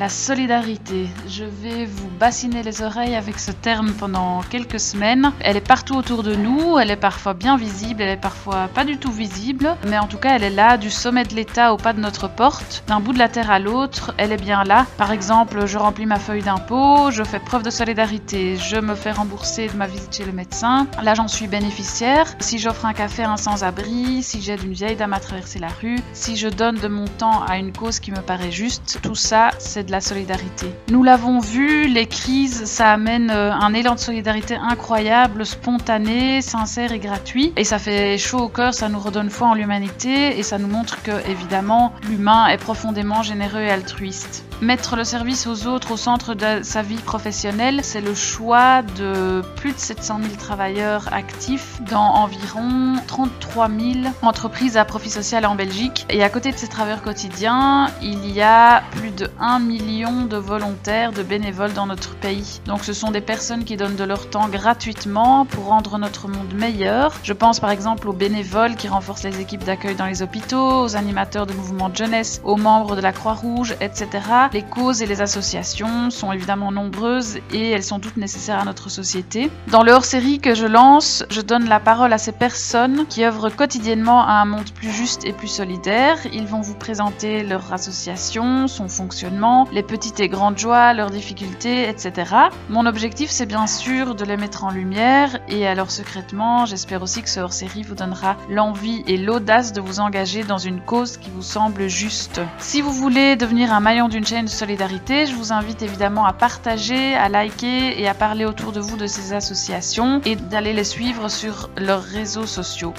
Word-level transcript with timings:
La 0.00 0.08
solidarité. 0.08 1.08
Je 1.28 1.44
vais 1.44 1.84
vous 1.84 2.08
bassiner 2.18 2.62
les 2.62 2.80
oreilles 2.80 3.16
avec 3.16 3.38
ce 3.38 3.50
terme 3.50 3.92
pendant 3.92 4.40
quelques 4.40 4.80
semaines. 4.80 5.30
Elle 5.40 5.58
est 5.58 5.68
partout 5.68 5.94
autour 5.94 6.22
de 6.22 6.34
nous, 6.34 6.78
elle 6.78 6.90
est 6.90 6.96
parfois 6.96 7.34
bien 7.34 7.58
visible, 7.58 8.00
elle 8.00 8.08
est 8.08 8.16
parfois 8.16 8.68
pas 8.68 8.86
du 8.86 8.96
tout 8.96 9.12
visible, 9.12 9.76
mais 9.86 9.98
en 9.98 10.06
tout 10.06 10.16
cas 10.16 10.36
elle 10.36 10.42
est 10.42 10.48
là, 10.48 10.78
du 10.78 10.88
sommet 10.88 11.24
de 11.24 11.34
l'État 11.34 11.74
au 11.74 11.76
pas 11.76 11.92
de 11.92 12.00
notre 12.00 12.30
porte, 12.30 12.82
d'un 12.86 12.98
bout 12.98 13.12
de 13.12 13.18
la 13.18 13.28
terre 13.28 13.50
à 13.50 13.58
l'autre, 13.58 14.14
elle 14.16 14.32
est 14.32 14.40
bien 14.40 14.64
là. 14.64 14.86
Par 14.96 15.12
exemple, 15.12 15.66
je 15.66 15.76
remplis 15.76 16.06
ma 16.06 16.18
feuille 16.18 16.42
d'impôt, 16.42 17.10
je 17.10 17.22
fais 17.22 17.38
preuve 17.38 17.62
de 17.62 17.68
solidarité, 17.68 18.56
je 18.56 18.76
me 18.76 18.94
fais 18.94 19.12
rembourser 19.12 19.68
de 19.68 19.76
ma 19.76 19.86
visite 19.86 20.16
chez 20.16 20.24
le 20.24 20.32
médecin, 20.32 20.86
là 21.02 21.12
j'en 21.12 21.28
suis 21.28 21.46
bénéficiaire. 21.46 22.24
Si 22.38 22.58
j'offre 22.58 22.86
un 22.86 22.94
café 22.94 23.24
à 23.24 23.32
un 23.32 23.36
sans-abri, 23.36 24.22
si 24.22 24.40
j'aide 24.40 24.64
une 24.64 24.72
vieille 24.72 24.96
dame 24.96 25.12
à 25.12 25.20
traverser 25.20 25.58
la 25.58 25.68
rue, 25.68 25.98
si 26.14 26.38
je 26.38 26.48
donne 26.48 26.76
de 26.76 26.88
mon 26.88 27.04
temps 27.04 27.42
à 27.42 27.58
une 27.58 27.74
cause 27.74 28.00
qui 28.00 28.12
me 28.12 28.22
paraît 28.22 28.50
juste, 28.50 29.00
tout 29.02 29.14
ça 29.14 29.50
c'est 29.58 29.89
solidarité. 29.98 30.66
Nous 30.90 31.02
l'avons 31.02 31.40
vu, 31.40 31.88
les 31.88 32.06
crises, 32.06 32.66
ça 32.66 32.92
amène 32.92 33.30
euh, 33.30 33.52
un 33.52 33.74
élan 33.74 33.96
de 33.96 34.00
solidarité 34.00 34.54
incroyable, 34.54 35.44
spontané, 35.44 36.42
sincère 36.42 36.92
et 36.92 37.00
gratuit. 37.00 37.52
Et 37.56 37.64
ça 37.64 37.80
fait 37.80 38.16
chaud 38.18 38.38
au 38.38 38.48
cœur, 38.48 38.74
ça 38.74 38.88
nous 38.88 39.00
redonne 39.00 39.30
foi 39.30 39.48
en 39.48 39.54
l'humanité 39.54 40.38
et 40.38 40.42
ça 40.44 40.58
nous 40.58 40.68
montre 40.68 41.02
que, 41.02 41.28
évidemment, 41.28 41.92
l'humain 42.08 42.46
est 42.48 42.58
profondément 42.58 43.22
généreux 43.22 43.62
et 43.62 43.70
altruiste. 43.70 44.44
Mettre 44.62 44.94
le 44.94 45.04
service 45.04 45.46
aux 45.46 45.66
autres 45.66 45.92
au 45.92 45.96
centre 45.96 46.34
de 46.34 46.62
sa 46.62 46.82
vie 46.82 46.96
professionnelle, 46.96 47.80
c'est 47.82 48.02
le 48.02 48.14
choix 48.14 48.82
de 48.82 49.42
plus 49.56 49.72
de 49.72 49.78
700 49.78 50.20
000 50.22 50.34
travailleurs 50.34 51.08
actifs 51.14 51.80
dans 51.90 51.98
environ 51.98 52.96
33 53.06 53.68
000 53.68 54.14
entreprises 54.20 54.76
à 54.76 54.84
profit 54.84 55.08
social 55.08 55.46
en 55.46 55.54
Belgique. 55.54 56.04
Et 56.10 56.22
à 56.22 56.28
côté 56.28 56.52
de 56.52 56.58
ces 56.58 56.68
travailleurs 56.68 57.00
quotidiens, 57.00 57.88
il 58.02 58.30
y 58.30 58.42
a 58.42 58.82
plus 58.90 59.10
de 59.12 59.30
1 59.40 59.60
million 59.60 60.26
de 60.26 60.36
volontaires, 60.36 61.12
de 61.12 61.22
bénévoles 61.22 61.72
dans 61.72 61.86
notre 61.86 62.14
pays. 62.16 62.60
Donc 62.66 62.84
ce 62.84 62.92
sont 62.92 63.10
des 63.10 63.22
personnes 63.22 63.64
qui 63.64 63.78
donnent 63.78 63.96
de 63.96 64.04
leur 64.04 64.28
temps 64.28 64.48
gratuitement 64.50 65.46
pour 65.46 65.68
rendre 65.68 65.96
notre 65.96 66.28
monde 66.28 66.52
meilleur. 66.52 67.14
Je 67.22 67.32
pense 67.32 67.60
par 67.60 67.70
exemple 67.70 68.08
aux 68.08 68.12
bénévoles 68.12 68.76
qui 68.76 68.88
renforcent 68.88 69.24
les 69.24 69.40
équipes 69.40 69.64
d'accueil 69.64 69.94
dans 69.94 70.06
les 70.06 70.20
hôpitaux, 70.20 70.82
aux 70.82 70.96
animateurs 70.96 71.46
de 71.46 71.54
mouvements 71.54 71.88
de 71.88 71.96
jeunesse, 71.96 72.42
aux 72.44 72.56
membres 72.56 72.94
de 72.94 73.00
la 73.00 73.12
Croix-Rouge, 73.12 73.74
etc. 73.80 74.49
Les 74.52 74.62
causes 74.62 75.00
et 75.00 75.06
les 75.06 75.20
associations 75.20 76.10
sont 76.10 76.32
évidemment 76.32 76.72
nombreuses 76.72 77.38
et 77.52 77.70
elles 77.70 77.84
sont 77.84 78.00
toutes 78.00 78.16
nécessaires 78.16 78.58
à 78.58 78.64
notre 78.64 78.90
société. 78.90 79.48
Dans 79.68 79.84
le 79.84 79.92
hors-série 79.92 80.40
que 80.40 80.56
je 80.56 80.66
lance, 80.66 81.24
je 81.30 81.40
donne 81.40 81.68
la 81.68 81.78
parole 81.78 82.12
à 82.12 82.18
ces 82.18 82.32
personnes 82.32 83.06
qui 83.08 83.24
œuvrent 83.24 83.54
quotidiennement 83.54 84.26
à 84.26 84.32
un 84.32 84.46
monde 84.46 84.68
plus 84.74 84.90
juste 84.90 85.24
et 85.24 85.32
plus 85.32 85.46
solidaire. 85.46 86.18
Ils 86.32 86.48
vont 86.48 86.62
vous 86.62 86.74
présenter 86.74 87.44
leur 87.44 87.72
association, 87.72 88.66
son 88.66 88.88
fonctionnement, 88.88 89.68
les 89.72 89.84
petites 89.84 90.18
et 90.18 90.28
grandes 90.28 90.58
joies, 90.58 90.94
leurs 90.94 91.10
difficultés, 91.10 91.88
etc. 91.88 92.34
Mon 92.68 92.86
objectif, 92.86 93.30
c'est 93.30 93.46
bien 93.46 93.68
sûr 93.68 94.16
de 94.16 94.24
les 94.24 94.36
mettre 94.36 94.64
en 94.64 94.70
lumière 94.70 95.38
et 95.48 95.64
alors 95.68 95.92
secrètement, 95.92 96.66
j'espère 96.66 97.02
aussi 97.02 97.22
que 97.22 97.30
ce 97.30 97.38
hors-série 97.38 97.84
vous 97.84 97.94
donnera 97.94 98.36
l'envie 98.48 99.04
et 99.06 99.16
l'audace 99.16 99.72
de 99.72 99.80
vous 99.80 100.00
engager 100.00 100.42
dans 100.42 100.58
une 100.58 100.80
cause 100.80 101.18
qui 101.18 101.30
vous 101.30 101.42
semble 101.42 101.86
juste. 101.86 102.40
Si 102.58 102.80
vous 102.80 102.92
voulez 102.92 103.36
devenir 103.36 103.72
un 103.72 103.78
maillon 103.78 104.08
d'une 104.08 104.26
chaîne 104.26 104.39
de 104.42 104.48
solidarité, 104.48 105.26
je 105.26 105.34
vous 105.34 105.52
invite 105.52 105.82
évidemment 105.82 106.24
à 106.24 106.32
partager, 106.32 107.14
à 107.14 107.28
liker 107.28 108.00
et 108.00 108.08
à 108.08 108.14
parler 108.14 108.44
autour 108.44 108.72
de 108.72 108.80
vous 108.80 108.96
de 108.96 109.06
ces 109.06 109.32
associations 109.32 110.20
et 110.24 110.36
d'aller 110.36 110.72
les 110.72 110.84
suivre 110.84 111.28
sur 111.28 111.70
leurs 111.76 112.02
réseaux 112.02 112.46
sociaux. 112.46 112.94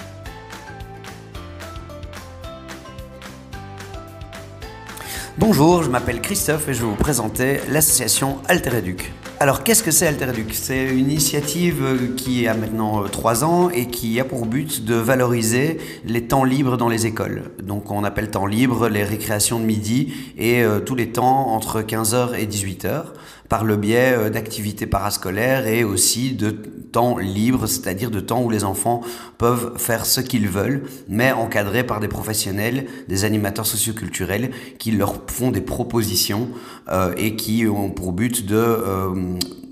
Bonjour, 5.37 5.83
je 5.83 5.89
m'appelle 5.89 6.21
Christophe 6.21 6.67
et 6.67 6.73
je 6.73 6.81
vais 6.81 6.87
vous 6.87 6.95
présenter 6.95 7.61
l'association 7.69 8.39
Altereduc. 8.47 9.11
Alors 9.41 9.63
qu'est-ce 9.63 9.81
que 9.81 9.89
c'est 9.89 10.05
Altereduc? 10.05 10.53
C'est 10.53 10.85
une 10.85 11.09
initiative 11.09 12.13
qui 12.15 12.47
a 12.47 12.53
maintenant 12.53 13.01
3 13.11 13.43
ans 13.43 13.71
et 13.71 13.87
qui 13.87 14.19
a 14.19 14.23
pour 14.23 14.45
but 14.45 14.85
de 14.85 14.93
valoriser 14.93 15.79
les 16.05 16.27
temps 16.27 16.43
libres 16.43 16.77
dans 16.77 16.89
les 16.89 17.07
écoles. 17.07 17.49
Donc 17.63 17.89
on 17.89 18.03
appelle 18.03 18.29
temps 18.29 18.45
libre 18.45 18.87
les 18.87 19.03
récréations 19.03 19.59
de 19.59 19.65
midi 19.65 20.13
et 20.37 20.61
euh, 20.61 20.79
tous 20.79 20.93
les 20.93 21.09
temps 21.09 21.47
entre 21.55 21.81
15h 21.81 22.35
et 22.35 22.45
18h 22.45 23.05
par 23.51 23.65
le 23.65 23.75
biais 23.75 24.13
euh, 24.13 24.29
d'activités 24.29 24.87
parascolaires 24.87 25.67
et 25.67 25.83
aussi 25.83 26.31
de 26.31 26.51
temps 26.51 27.17
libre, 27.17 27.67
c'est-à-dire 27.67 28.09
de 28.09 28.21
temps 28.21 28.41
où 28.41 28.49
les 28.49 28.63
enfants 28.63 29.01
peuvent 29.37 29.77
faire 29.77 30.05
ce 30.05 30.21
qu'ils 30.21 30.47
veulent, 30.47 30.83
mais 31.09 31.33
encadrés 31.33 31.83
par 31.83 31.99
des 31.99 32.07
professionnels, 32.07 32.85
des 33.09 33.25
animateurs 33.25 33.65
socioculturels 33.65 34.51
qui 34.79 34.91
leur 34.91 35.15
font 35.27 35.51
des 35.51 35.59
propositions 35.59 36.47
euh, 36.89 37.13
et 37.17 37.35
qui 37.35 37.67
ont 37.67 37.89
pour 37.89 38.13
but 38.13 38.45
de 38.45 38.55
euh, 38.55 39.09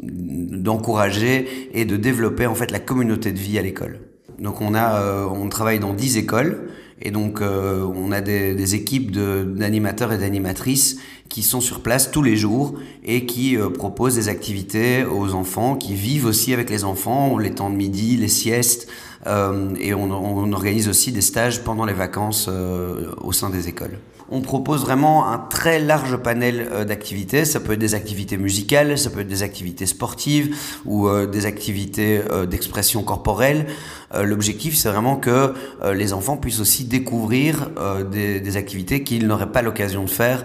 d'encourager 0.04 1.70
et 1.74 1.86
de 1.86 1.96
développer 1.96 2.48
en 2.48 2.56
fait 2.56 2.72
la 2.72 2.80
communauté 2.80 3.32
de 3.32 3.40
vie 3.40 3.58
à 3.58 3.62
l'école. 3.62 4.02
Donc 4.40 4.60
on 4.60 4.76
a 4.76 5.26
on 5.28 5.48
travaille 5.48 5.80
dans 5.80 5.94
10 5.94 6.18
écoles 6.18 6.70
et 7.02 7.12
donc, 7.12 7.42
euh, 7.42 7.84
on 7.84 8.12
a 8.12 8.22
des, 8.22 8.76
équipes 8.76 9.12
d'animateurs 9.12 10.12
et 10.12 10.18
d'animatrices 10.18 10.98
qui 11.30 11.44
sont 11.44 11.62
sur 11.62 11.82
place 11.82 12.12
tous 12.12 12.22
les 12.22 12.36
jours 12.36 12.76
et 13.04 13.26
qui 13.26 13.56
euh, 13.56 13.70
proposent 13.70 14.16
des 14.16 14.28
activités 14.28 15.06
aux 15.06 15.34
enfants, 15.34 15.76
qui 15.76 15.94
vivent 15.94 16.26
aussi 16.26 16.54
avec 16.54 16.70
les 16.70 16.84
enfants, 16.84 17.38
les 17.38 17.52
temps 17.52 17.70
de 17.70 17.76
midi, 17.76 18.18
les 18.18 18.28
siestes, 18.28 18.88
euh, 19.28 19.74
et 19.80 19.94
on, 19.94 20.12
organise 20.12 20.90
aussi 20.90 21.12
des 21.12 21.22
stages 21.22 21.64
pendant 21.64 21.86
les 21.86 21.94
vacances 21.94 22.50
au 23.22 23.32
sein 23.32 23.50
des 23.50 23.68
écoles. 23.68 23.98
On 24.32 24.42
propose 24.42 24.82
vraiment 24.82 25.28
un 25.28 25.38
très 25.38 25.80
large 25.80 26.18
panel 26.18 26.68
euh, 26.72 26.86
d'activités. 26.86 27.46
Ça 27.46 27.60
peut 27.60 27.74
être 27.74 27.80
des 27.80 27.96
activités 27.96 28.38
musicales, 28.38 28.98
ça 28.98 29.10
peut 29.10 29.22
être 29.22 29.28
des 29.28 29.44
activités 29.44 29.86
sportives 29.86 30.56
ou 30.86 31.08
euh, 31.08 31.26
des 31.26 31.46
activités 31.46 32.22
d'expression 32.50 33.04
corporelle. 33.04 33.66
L'objectif, 34.14 34.76
c'est 34.76 34.90
vraiment 34.90 35.18
que 35.18 35.54
les 35.94 36.14
enfants 36.14 36.38
puissent 36.38 36.60
aussi 36.60 36.86
découvrir 36.86 37.70
des, 38.12 38.58
activités 38.58 39.04
qu'ils 39.04 39.28
n'auraient 39.28 39.52
pas 39.52 39.62
l'occasion 39.62 40.04
de 40.04 40.10
faire 40.10 40.44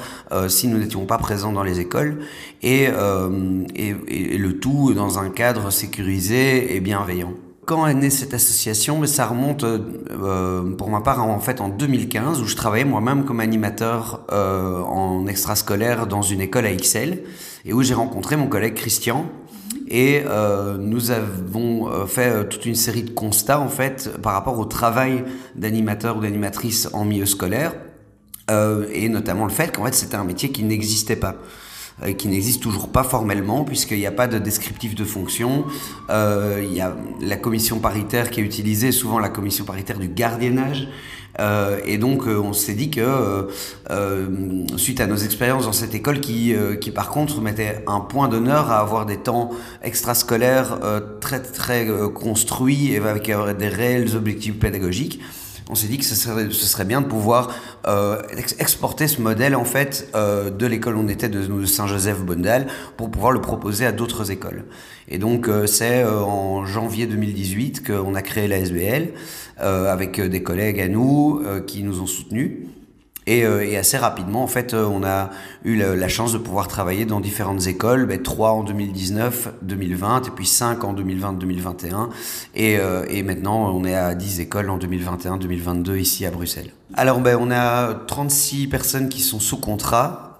si 0.48 0.68
nous 0.68 0.78
n'étions 0.78 1.06
pas 1.06 1.16
présents 1.16 1.52
dans 1.52 1.62
les 1.62 1.80
écoles 1.80 2.18
et, 2.62 2.84
et 2.84 4.38
le 4.38 4.58
tout 4.58 4.92
dans 4.92 5.18
un 5.18 5.30
cadre 5.30 5.70
sécurisé 5.70 6.76
et 6.76 6.80
bienveillant. 6.80 7.32
Quand 7.66 7.86
est 7.86 7.94
née 7.94 8.10
cette 8.10 8.34
association 8.34 8.98
Mais 8.98 9.06
ça 9.06 9.26
remonte, 9.26 9.64
euh, 9.64 10.74
pour 10.76 10.90
ma 10.90 11.00
part, 11.00 11.24
en 11.26 11.40
fait 11.40 11.60
en 11.60 11.68
2015, 11.68 12.40
où 12.42 12.46
je 12.46 12.56
travaillais 12.56 12.84
moi-même 12.84 13.24
comme 13.24 13.40
animateur 13.40 14.24
euh, 14.32 14.80
en 14.82 15.26
extrascolaire 15.26 16.06
dans 16.06 16.22
une 16.22 16.40
école 16.40 16.66
à 16.66 16.74
XL, 16.74 17.22
et 17.64 17.72
où 17.72 17.82
j'ai 17.82 17.94
rencontré 17.94 18.36
mon 18.36 18.48
collègue 18.48 18.74
Christian. 18.74 19.26
Et 19.88 20.22
euh, 20.26 20.76
nous 20.78 21.10
avons 21.10 21.88
euh, 21.88 22.06
fait 22.06 22.30
euh, 22.30 22.44
toute 22.44 22.64
une 22.66 22.74
série 22.74 23.02
de 23.02 23.10
constats 23.10 23.60
en 23.60 23.68
fait 23.68 24.10
par 24.22 24.32
rapport 24.32 24.58
au 24.58 24.64
travail 24.64 25.24
d'animateur 25.56 26.16
ou 26.16 26.20
d'animatrice 26.20 26.88
en 26.92 27.04
milieu 27.04 27.26
scolaire, 27.26 27.74
euh, 28.50 28.86
et 28.92 29.08
notamment 29.08 29.44
le 29.44 29.50
fait 29.50 29.74
qu'en 29.74 29.84
fait 29.84 29.94
c'était 29.94 30.16
un 30.16 30.24
métier 30.24 30.50
qui 30.50 30.62
n'existait 30.64 31.16
pas. 31.16 31.36
Euh, 32.02 32.12
qui 32.12 32.26
n'existe 32.26 32.60
toujours 32.60 32.88
pas 32.88 33.04
formellement 33.04 33.62
puisqu'il 33.62 33.98
n'y 33.98 34.06
a 34.06 34.10
pas 34.10 34.26
de 34.26 34.38
descriptif 34.38 34.96
de 34.96 35.04
fonction. 35.04 35.64
Euh, 36.10 36.60
il 36.60 36.74
y 36.74 36.80
a 36.80 36.96
la 37.20 37.36
commission 37.36 37.78
paritaire 37.78 38.30
qui 38.30 38.40
est 38.40 38.42
utilisée, 38.42 38.90
souvent 38.90 39.20
la 39.20 39.28
commission 39.28 39.64
paritaire 39.64 40.00
du 40.00 40.08
gardiennage. 40.08 40.88
Euh, 41.40 41.80
et 41.84 41.98
donc 41.98 42.26
euh, 42.26 42.38
on 42.38 42.52
s'est 42.52 42.74
dit 42.74 42.90
que 42.90 43.48
euh, 43.90 44.66
suite 44.76 45.00
à 45.00 45.06
nos 45.06 45.16
expériences 45.16 45.64
dans 45.64 45.72
cette 45.72 45.94
école 45.94 46.20
qui, 46.20 46.54
qui 46.80 46.90
par 46.90 47.10
contre 47.10 47.40
mettait 47.40 47.84
un 47.86 48.00
point 48.00 48.28
d'honneur 48.28 48.70
à 48.70 48.80
avoir 48.80 49.06
des 49.06 49.16
temps 49.16 49.50
extrascolaires 49.82 50.78
très 51.20 51.40
très 51.40 51.88
construits 52.14 52.92
et 52.92 52.98
avec 52.98 53.30
des 53.58 53.68
réels 53.68 54.16
objectifs 54.16 54.58
pédagogiques, 54.58 55.20
on 55.70 55.74
s'est 55.74 55.86
dit 55.86 55.98
que 55.98 56.04
ce 56.04 56.14
serait, 56.14 56.84
bien 56.84 57.00
de 57.00 57.06
pouvoir 57.06 57.54
euh, 57.86 58.20
exporter 58.58 59.08
ce 59.08 59.20
modèle 59.20 59.56
en 59.56 59.64
fait 59.64 60.08
euh, 60.14 60.50
de 60.50 60.66
l'école 60.66 60.96
où 60.96 61.00
on 61.00 61.08
était 61.08 61.28
de, 61.28 61.64
Saint-Joseph-Bondal 61.64 62.66
pour 62.96 63.10
pouvoir 63.10 63.32
le 63.32 63.40
proposer 63.40 63.86
à 63.86 63.92
d'autres 63.92 64.30
écoles. 64.30 64.64
Et 65.08 65.18
donc 65.18 65.48
euh, 65.48 65.66
c'est 65.66 66.04
en 66.04 66.66
janvier 66.66 67.06
2018 67.06 67.86
qu'on 67.86 68.14
a 68.14 68.22
créé 68.22 68.46
la 68.46 68.58
SBL 68.58 69.08
avec 69.56 70.20
des 70.20 70.42
collègues 70.42 70.80
à 70.80 70.88
nous 70.88 71.40
qui 71.66 71.84
nous 71.84 72.00
ont 72.00 72.06
soutenus. 72.06 72.66
Et, 73.26 73.44
euh, 73.44 73.66
et, 73.66 73.76
assez 73.76 73.96
rapidement, 73.96 74.42
en 74.42 74.46
fait, 74.46 74.74
euh, 74.74 74.84
on 74.84 75.02
a 75.02 75.30
eu 75.64 75.76
la, 75.76 76.08
chance 76.08 76.32
de 76.32 76.38
pouvoir 76.38 76.68
travailler 76.68 77.06
dans 77.06 77.20
différentes 77.20 77.66
écoles, 77.66 78.06
ben, 78.06 78.22
3 78.22 78.50
en 78.50 78.64
2019, 78.64 79.54
2020, 79.62 80.28
et 80.28 80.30
puis 80.30 80.46
5 80.46 80.84
en 80.84 80.92
2020, 80.92 81.32
2021. 81.34 82.10
Et, 82.54 82.76
euh, 82.78 83.04
et 83.08 83.22
maintenant, 83.22 83.74
on 83.74 83.84
est 83.84 83.94
à 83.94 84.14
10 84.14 84.40
écoles 84.40 84.68
en 84.68 84.76
2021, 84.76 85.38
2022 85.38 85.96
ici 85.96 86.26
à 86.26 86.30
Bruxelles. 86.30 86.70
Alors, 86.92 87.20
ben, 87.20 87.38
on 87.40 87.50
a 87.50 87.94
36 87.94 88.68
personnes 88.68 89.08
qui 89.08 89.20
sont 89.20 89.40
sous 89.40 89.58
contrat. 89.58 90.30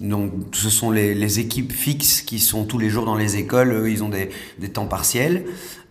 Donc, 0.00 0.32
ce 0.52 0.68
sont 0.68 0.90
les, 0.90 1.38
équipes 1.38 1.70
fixes 1.70 2.22
qui 2.22 2.40
sont 2.40 2.64
tous 2.64 2.78
les 2.78 2.88
jours 2.88 3.04
dans 3.04 3.14
les 3.14 3.36
écoles. 3.36 3.70
Eux, 3.72 3.90
ils 3.90 4.02
ont 4.02 4.08
des, 4.08 4.30
des 4.58 4.68
temps 4.68 4.86
partiels. 4.86 5.44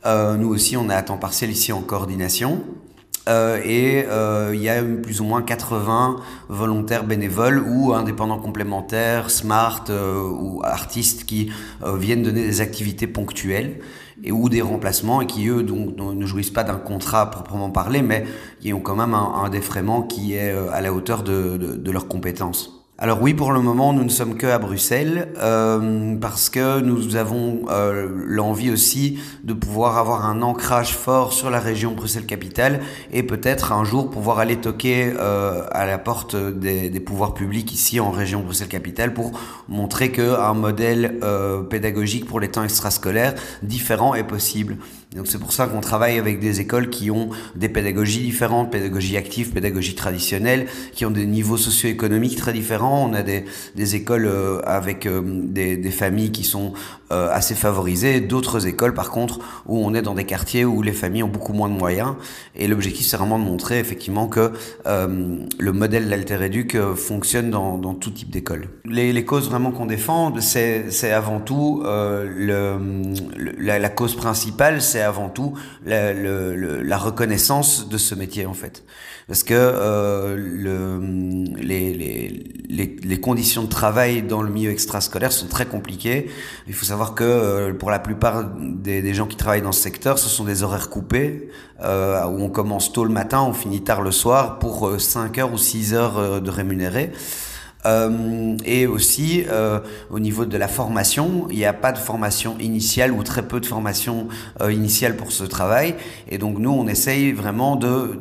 Nous 0.05 0.49
aussi, 0.49 0.75
on 0.75 0.89
est 0.89 0.93
à 0.93 1.01
temps 1.01 1.17
partiel 1.17 1.49
ici 1.49 1.71
en 1.71 1.81
coordination. 1.81 2.61
Euh, 3.27 3.59
et 3.63 4.05
euh, 4.07 4.51
il 4.53 4.61
y 4.61 4.69
a 4.69 4.81
plus 4.81 5.21
ou 5.21 5.25
moins 5.25 5.41
80 5.41 6.17
volontaires 6.47 7.03
bénévoles 7.03 7.59
ou 7.67 7.93
indépendants 7.93 8.39
complémentaires, 8.39 9.29
smart 9.29 9.83
euh, 9.89 10.21
ou 10.21 10.61
artistes 10.63 11.25
qui 11.25 11.51
viennent 11.83 12.23
donner 12.23 12.43
des 12.43 12.61
activités 12.61 13.07
ponctuelles 13.07 13.79
et 14.23 14.31
ou 14.31 14.49
des 14.49 14.61
remplacements 14.61 15.21
et 15.21 15.27
qui 15.27 15.47
eux 15.47 15.63
donc 15.63 15.97
ne 15.97 16.25
jouissent 16.25 16.51
pas 16.51 16.63
d'un 16.63 16.77
contrat 16.77 17.29
proprement 17.29 17.69
parlé 17.69 18.01
mais 18.01 18.25
qui 18.59 18.73
ont 18.73 18.79
quand 18.79 18.95
même 18.95 19.13
un, 19.13 19.43
un 19.43 19.49
défraiement 19.49 20.01
qui 20.01 20.33
est 20.33 20.51
à 20.71 20.81
la 20.81 20.93
hauteur 20.93 21.23
de, 21.23 21.57
de, 21.57 21.75
de 21.75 21.91
leurs 21.91 22.07
compétences. 22.07 22.76
Alors 22.99 23.21
oui, 23.21 23.35
pour 23.35 23.51
le 23.51 23.61
moment, 23.61 23.93
nous 23.93 24.03
ne 24.03 24.09
sommes 24.09 24.37
que 24.37 24.47
à 24.47 24.57
Bruxelles 24.57 25.27
euh, 25.37 26.15
parce 26.19 26.49
que 26.49 26.79
nous 26.79 27.15
avons 27.15 27.65
euh, 27.69 28.07
l'envie 28.25 28.71
aussi 28.71 29.19
de 29.43 29.53
pouvoir 29.53 29.99
avoir 29.99 30.25
un 30.25 30.41
ancrage 30.41 30.95
fort 30.95 31.31
sur 31.31 31.51
la 31.51 31.59
région 31.59 31.91
Bruxelles-Capitale 31.91 32.79
et 33.13 33.21
peut-être 33.21 33.71
un 33.71 33.83
jour 33.83 34.09
pouvoir 34.09 34.39
aller 34.39 34.55
toquer 34.55 35.13
euh, 35.15 35.61
à 35.73 35.85
la 35.85 35.99
porte 35.99 36.35
des, 36.35 36.89
des, 36.89 36.99
pouvoirs 36.99 37.35
publics 37.35 37.71
ici 37.71 37.99
en 37.99 38.09
région 38.09 38.39
Bruxelles-Capitale 38.39 39.13
pour 39.13 39.39
montrer 39.67 40.11
qu'un 40.11 40.55
modèle 40.55 41.19
pédagogique 41.69 42.25
pour 42.25 42.39
les 42.39 42.49
temps 42.49 42.63
extrascolaires 42.63 43.35
différent 43.61 44.15
est 44.15 44.23
possible. 44.23 44.77
Donc 45.17 45.25
c'est 45.27 45.39
pour 45.39 45.51
ça 45.51 45.65
qu'on 45.65 45.81
travaille 45.81 46.19
avec 46.19 46.39
des 46.39 46.61
écoles 46.61 46.91
qui 46.91 47.09
ont 47.09 47.29
des 47.55 47.69
pédagogies 47.69 48.21
différentes, 48.21 48.71
pédagogie 48.71 49.17
active, 49.17 49.51
pédagogie 49.51 49.95
traditionnelle, 49.95 50.67
qui 50.93 51.05
ont 51.05 51.11
des 51.11 51.25
niveaux 51.25 51.57
socio-économiques 51.57 52.37
très 52.37 52.53
différents. 52.53 53.09
On 53.09 53.13
a 53.13 53.23
des, 53.23 53.45
écoles 53.95 54.27
euh, 54.27 54.61
avec 54.63 55.07
euh, 55.07 55.21
des, 55.23 55.91
familles 55.91 56.31
qui 56.31 56.43
sont 56.43 56.73
euh, 57.11 57.29
assez 57.31 57.55
favorisées, 57.55 58.21
d'autres 58.21 58.67
écoles 58.67 58.93
par 58.93 59.09
contre 59.09 59.39
où 59.65 59.79
on 59.79 59.95
est 59.95 60.03
dans 60.03 60.13
des 60.13 60.25
quartiers 60.25 60.65
où 60.65 60.83
les 60.83 60.91
familles 60.91 61.23
ont 61.23 61.29
beaucoup 61.29 61.53
moins 61.53 61.69
de 61.69 61.73
moyens. 61.73 62.13
Et 62.55 62.67
l'objectif 62.67 63.07
c'est 63.07 63.17
vraiment 63.17 63.39
de 63.39 63.43
montrer 63.43 63.79
effectivement 63.79 64.27
que 64.27 64.51
le 64.85 65.71
modèle 65.71 66.09
d'Alter 66.09 66.43
Educ 66.43 66.77
fonctionne 66.95 67.49
dans, 67.49 67.93
tout 67.95 68.11
type 68.11 68.29
d'école. 68.29 68.67
Les, 68.85 69.25
causes 69.25 69.49
vraiment 69.49 69.71
qu'on 69.71 69.87
défend, 69.87 70.33
c'est 70.41 71.11
avant 71.11 71.39
tout 71.39 71.83
la, 71.83 72.77
la 73.79 73.89
cause 73.89 74.15
principale, 74.15 74.81
c'est 74.81 75.06
avant 75.07 75.29
tout 75.29 75.53
la, 75.85 76.97
reconnaissance 76.97 77.89
de 77.89 77.97
ce 77.97 78.15
métier 78.15 78.45
en 78.45 78.53
fait. 78.53 78.83
Parce 79.27 79.43
que 79.43 79.53
euh, 79.53 80.35
le, 80.37 81.55
les, 81.61 81.93
les, 81.93 82.95
les, 83.03 83.19
conditions 83.19 83.63
de 83.63 83.67
travail 83.67 84.21
dans 84.21 84.41
le 84.41 84.49
milieu 84.49 84.71
extrascolaire 84.71 85.33
sont 85.33 85.47
très 85.47 85.65
compliquées. 85.65 86.29
Il 86.67 86.73
faut 86.73 86.85
savoir 86.85 87.13
que 87.13 87.23
euh, 87.23 87.73
pour 87.73 87.91
la 87.91 87.99
plupart 87.99 88.45
des, 88.57 89.13
gens 89.13 89.27
qui 89.27 89.35
travaillent 89.35 89.61
dans 89.61 89.73
ce 89.73 89.81
secteur, 89.81 90.17
ce 90.17 90.29
sont 90.29 90.45
des 90.45 90.63
horaires 90.63 90.89
coupés, 90.89 91.49
euh, 91.83 92.25
où 92.25 92.41
on 92.41 92.49
commence 92.49 92.93
tôt 92.93 93.03
le 93.03 93.11
matin, 93.11 93.41
on 93.41 93.53
finit 93.53 93.83
tard 93.83 94.01
le 94.01 94.11
soir 94.11 94.59
pour 94.59 94.99
5 94.99 95.37
heures 95.39 95.53
ou 95.53 95.57
6 95.57 95.93
heures 95.93 96.41
de 96.41 96.49
rémunéré. 96.49 97.11
Euh, 97.87 98.57
et 98.65 98.85
aussi, 98.85 99.45
euh, 99.49 99.79
au 100.09 100.19
niveau 100.19 100.45
de 100.45 100.57
la 100.57 100.67
formation, 100.67 101.47
il 101.49 101.57
n'y 101.57 101.65
a 101.65 101.73
pas 101.73 101.91
de 101.91 101.97
formation 101.97 102.57
initiale 102.59 103.11
ou 103.13 103.23
très 103.23 103.47
peu 103.47 103.59
de 103.59 103.65
formation 103.65 104.27
euh, 104.61 104.71
initiale 104.71 105.15
pour 105.15 105.31
ce 105.31 105.45
travail. 105.45 105.95
Et 106.29 106.37
donc 106.37 106.59
nous, 106.59 106.71
on 106.71 106.87
essaye 106.87 107.31
vraiment 107.31 107.75
de, 107.75 108.19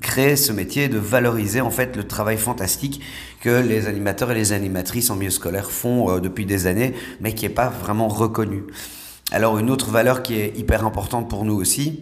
créer 0.00 0.36
ce 0.36 0.52
métier, 0.52 0.88
de 0.88 0.98
valoriser 0.98 1.60
en 1.60 1.70
fait 1.70 1.96
le 1.96 2.04
travail 2.04 2.36
fantastique 2.36 3.00
que 3.40 3.50
les 3.62 3.86
animateurs 3.86 4.30
et 4.30 4.34
les 4.34 4.52
animatrices 4.52 5.10
en 5.10 5.16
milieu 5.16 5.30
scolaire 5.30 5.70
font 5.70 6.18
depuis 6.20 6.46
des 6.46 6.66
années, 6.66 6.94
mais 7.20 7.34
qui 7.34 7.44
n'est 7.44 7.54
pas 7.54 7.68
vraiment 7.68 8.08
reconnu. 8.08 8.64
Alors 9.30 9.58
une 9.58 9.70
autre 9.70 9.90
valeur 9.90 10.22
qui 10.22 10.34
est 10.34 10.56
hyper 10.56 10.84
importante 10.84 11.28
pour 11.28 11.44
nous 11.44 11.54
aussi, 11.54 12.00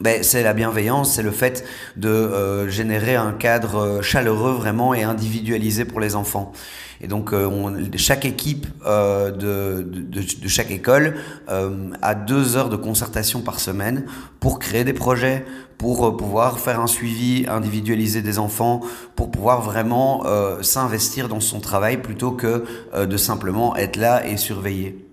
ben, 0.00 0.22
c'est 0.22 0.44
la 0.44 0.52
bienveillance, 0.52 1.14
c'est 1.14 1.22
le 1.22 1.32
fait 1.32 1.64
de 1.96 2.08
euh, 2.08 2.68
générer 2.68 3.16
un 3.16 3.32
cadre 3.32 3.76
euh, 3.76 4.02
chaleureux 4.02 4.52
vraiment 4.52 4.94
et 4.94 5.02
individualisé 5.02 5.84
pour 5.84 5.98
les 5.98 6.14
enfants. 6.14 6.52
Et 7.00 7.08
donc 7.08 7.32
euh, 7.32 7.88
chaque 7.96 8.24
équipe 8.24 8.66
euh, 8.86 9.32
de, 9.32 9.82
de, 9.82 10.20
de, 10.20 10.48
chaque 10.48 10.70
école 10.70 11.16
a 11.48 12.14
deux 12.14 12.56
heures 12.56 12.68
de 12.68 12.76
concertation 12.76 13.40
par 13.40 13.60
semaine 13.60 14.04
pour 14.40 14.58
créer 14.58 14.84
des 14.84 14.92
projets, 14.92 15.44
pour 15.78 16.16
pouvoir 16.16 16.58
faire 16.58 16.80
un 16.80 16.86
suivi 16.86 17.46
individualisé 17.48 18.22
des 18.22 18.38
enfants, 18.38 18.80
pour 19.14 19.30
pouvoir 19.30 19.62
vraiment 19.62 20.24
s'investir 20.60 21.28
dans 21.28 21.40
son 21.40 21.60
travail 21.60 21.98
plutôt 21.98 22.32
que 22.32 22.64
de 22.98 23.16
simplement 23.16 23.76
être 23.76 23.96
là 23.96 24.26
et 24.26 24.36
surveiller. 24.36 25.07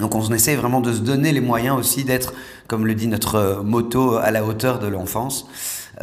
Donc 0.00 0.14
on 0.14 0.32
essaie 0.32 0.56
vraiment 0.56 0.80
de 0.80 0.92
se 0.92 1.00
donner 1.00 1.30
les 1.32 1.40
moyens 1.40 1.78
aussi 1.78 2.04
d'être, 2.04 2.32
comme 2.66 2.86
le 2.86 2.94
dit 2.94 3.06
notre 3.06 3.62
motto, 3.62 4.16
à 4.16 4.30
la 4.30 4.44
hauteur 4.44 4.78
de 4.78 4.88
l'enfance 4.88 5.46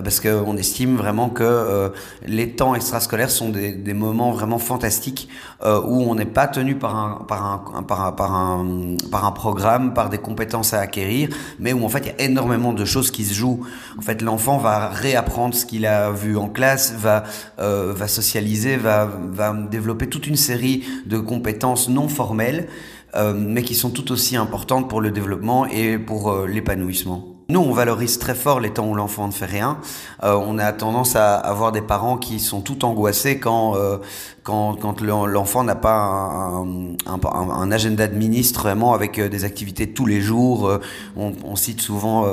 parce 0.03 0.19
qu'on 0.19 0.57
estime 0.57 0.95
vraiment 0.95 1.29
que 1.29 1.43
euh, 1.43 1.89
les 2.25 2.51
temps 2.51 2.75
extrascolaires 2.75 3.31
sont 3.31 3.49
des, 3.49 3.73
des 3.73 3.93
moments 3.93 4.31
vraiment 4.31 4.59
fantastiques 4.59 5.27
euh, 5.63 5.81
où 5.81 6.01
on 6.01 6.15
n'est 6.15 6.25
pas 6.25 6.47
tenu 6.47 6.75
par 6.75 6.95
un, 6.95 7.25
par, 7.27 7.45
un, 7.45 7.83
par, 7.83 8.05
un, 8.05 8.11
par, 8.11 8.33
un, 8.33 8.95
par 9.11 9.25
un 9.25 9.31
programme, 9.31 9.93
par 9.93 10.09
des 10.09 10.17
compétences 10.17 10.73
à 10.73 10.79
acquérir, 10.79 11.29
mais 11.59 11.73
où 11.73 11.83
en 11.83 11.89
fait 11.89 11.99
il 11.99 12.07
y 12.07 12.09
a 12.11 12.21
énormément 12.25 12.73
de 12.73 12.85
choses 12.85 13.11
qui 13.11 13.25
se 13.25 13.33
jouent. 13.33 13.65
En 13.97 14.01
fait, 14.01 14.21
l'enfant 14.21 14.57
va 14.57 14.89
réapprendre 14.89 15.55
ce 15.55 15.65
qu'il 15.65 15.85
a 15.85 16.11
vu 16.11 16.37
en 16.37 16.49
classe, 16.49 16.93
va, 16.93 17.23
euh, 17.59 17.93
va 17.95 18.07
socialiser, 18.07 18.77
va, 18.77 19.09
va 19.31 19.53
développer 19.53 20.07
toute 20.07 20.27
une 20.27 20.35
série 20.35 20.83
de 21.05 21.17
compétences 21.17 21.89
non 21.89 22.07
formelles, 22.07 22.67
euh, 23.15 23.33
mais 23.33 23.63
qui 23.63 23.75
sont 23.75 23.89
tout 23.89 24.11
aussi 24.11 24.35
importantes 24.35 24.89
pour 24.89 25.01
le 25.01 25.11
développement 25.11 25.65
et 25.65 25.97
pour 25.97 26.31
euh, 26.31 26.47
l'épanouissement. 26.47 27.37
Nous, 27.49 27.61
on 27.61 27.71
valorise 27.71 28.19
très 28.19 28.35
fort 28.35 28.59
les 28.59 28.71
temps 28.71 28.89
où 28.89 28.93
l'enfant 28.93 29.25
ne 29.25 29.31
fait 29.31 29.45
rien. 29.45 29.77
Euh, 30.21 30.33
on 30.33 30.57
a 30.57 30.73
tendance 30.73 31.15
à 31.15 31.35
avoir 31.35 31.71
des 31.71 31.81
parents 31.81 32.17
qui 32.17 32.41
sont 32.41 32.59
tout 32.59 32.83
angoissés 32.83 33.39
quand 33.39 33.77
euh, 33.77 33.99
quand, 34.43 34.75
quand 34.75 35.01
l'enfant 35.01 35.63
n'a 35.63 35.75
pas 35.75 35.95
un, 35.95 36.95
un, 37.05 37.19
un, 37.33 37.71
agenda 37.71 38.07
de 38.07 38.15
ministre 38.15 38.63
vraiment 38.63 38.93
avec 38.93 39.17
euh, 39.17 39.29
des 39.29 39.45
activités 39.45 39.87
tous 39.87 40.05
les 40.05 40.19
jours. 40.19 40.67
Euh, 40.67 40.81
on, 41.15 41.31
on 41.45 41.55
cite 41.55 41.79
souvent 41.79 42.25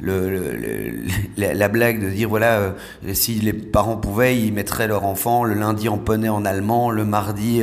le, 0.00 0.28
le, 0.30 1.06
la, 1.38 1.54
la, 1.54 1.68
blague 1.68 2.02
de 2.04 2.10
dire 2.10 2.28
voilà 2.28 2.74
si 3.14 3.34
les 3.36 3.54
parents 3.54 3.96
pouvaient, 3.96 4.38
ils 4.38 4.52
mettraient 4.52 4.86
leur 4.86 5.04
enfant 5.04 5.44
le 5.44 5.54
lundi 5.54 5.88
en 5.88 5.96
poney 5.96 6.28
en 6.28 6.44
allemand, 6.44 6.90
le 6.90 7.06
mardi 7.06 7.62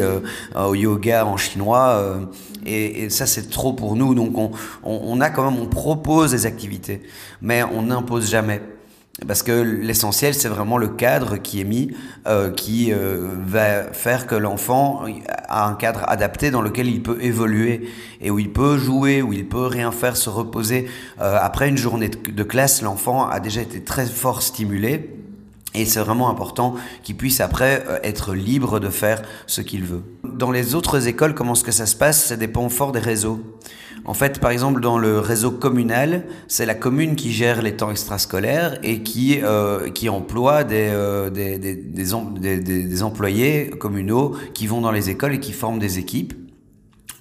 au 0.55 0.73
yoga 0.73 1.25
en 1.25 1.37
chinois. 1.37 2.19
Et, 2.65 3.09
ça 3.09 3.25
c'est 3.25 3.49
trop 3.49 3.73
pour 3.73 3.95
nous. 3.95 4.15
Donc 4.15 4.37
on, 4.37 4.51
on, 4.83 4.99
on 5.03 5.21
a 5.21 5.29
quand 5.29 5.49
même, 5.49 5.61
on 5.61 5.67
propose 5.67 6.31
des 6.31 6.45
activités 6.45 7.01
mais 7.41 7.63
on 7.63 7.83
n'impose 7.83 8.29
jamais. 8.29 8.61
Parce 9.25 9.43
que 9.43 9.53
l'essentiel, 9.53 10.33
c'est 10.33 10.49
vraiment 10.49 10.77
le 10.77 10.89
cadre 10.89 11.37
qui 11.37 11.61
est 11.61 11.63
mis, 11.63 11.95
euh, 12.27 12.51
qui 12.51 12.91
euh, 12.91 13.29
va 13.47 13.93
faire 13.93 14.27
que 14.27 14.35
l'enfant 14.35 15.05
a 15.47 15.69
un 15.69 15.75
cadre 15.75 16.03
adapté 16.09 16.51
dans 16.51 16.61
lequel 16.61 16.87
il 16.87 17.01
peut 17.01 17.17
évoluer 17.21 17.87
et 18.19 18.29
où 18.29 18.39
il 18.39 18.51
peut 18.51 18.77
jouer, 18.77 19.21
où 19.21 19.31
il 19.31 19.47
peut 19.47 19.67
rien 19.67 19.93
faire, 19.93 20.17
se 20.17 20.29
reposer. 20.29 20.89
Euh, 21.21 21.37
après 21.39 21.69
une 21.69 21.77
journée 21.77 22.09
de 22.09 22.43
classe, 22.43 22.81
l'enfant 22.81 23.29
a 23.29 23.39
déjà 23.39 23.61
été 23.61 23.81
très 23.81 24.05
fort 24.05 24.41
stimulé. 24.41 25.14
Et 25.75 25.85
c'est 25.85 25.99
vraiment 25.99 26.29
important 26.29 26.75
qu'il 27.03 27.17
puisse 27.17 27.41
après 27.41 27.83
être 28.03 28.33
libre 28.33 28.79
de 28.79 28.89
faire 28.89 29.21
ce 29.45 29.61
qu'il 29.61 29.83
veut. 29.83 30.03
Dans 30.23 30.51
les 30.51 30.73
autres 30.75 31.07
écoles, 31.07 31.35
comment 31.35 31.53
est-ce 31.53 31.63
que 31.63 31.71
ça 31.71 31.85
se 31.85 31.95
passe? 31.95 32.25
Ça 32.25 32.37
dépend 32.37 32.69
fort 32.69 32.91
des 32.91 32.99
réseaux. 32.99 33.39
En 34.07 34.13
fait, 34.13 34.39
par 34.39 34.51
exemple, 34.51 34.81
dans 34.81 34.99
le 34.99 35.19
réseau 35.19 35.49
communal, 35.49 36.25
c'est 36.47 36.67
la 36.67 36.75
commune 36.75 37.15
qui 37.15 37.31
gère 37.31 37.63
les 37.63 37.75
temps 37.75 37.89
extrascolaires 37.89 38.77
et 38.83 39.01
qui, 39.01 39.39
euh, 39.41 39.89
qui 39.89 40.09
emploie 40.09 40.63
des, 40.63 40.89
euh, 40.91 41.31
des, 41.31 41.57
des, 41.57 41.75
des, 41.75 42.59
des, 42.59 43.03
employés 43.03 43.71
communaux 43.71 44.35
qui 44.53 44.67
vont 44.67 44.79
dans 44.79 44.91
les 44.91 45.09
écoles 45.09 45.33
et 45.33 45.39
qui 45.39 45.53
forment 45.53 45.79
des 45.79 45.97
équipes. 45.97 46.33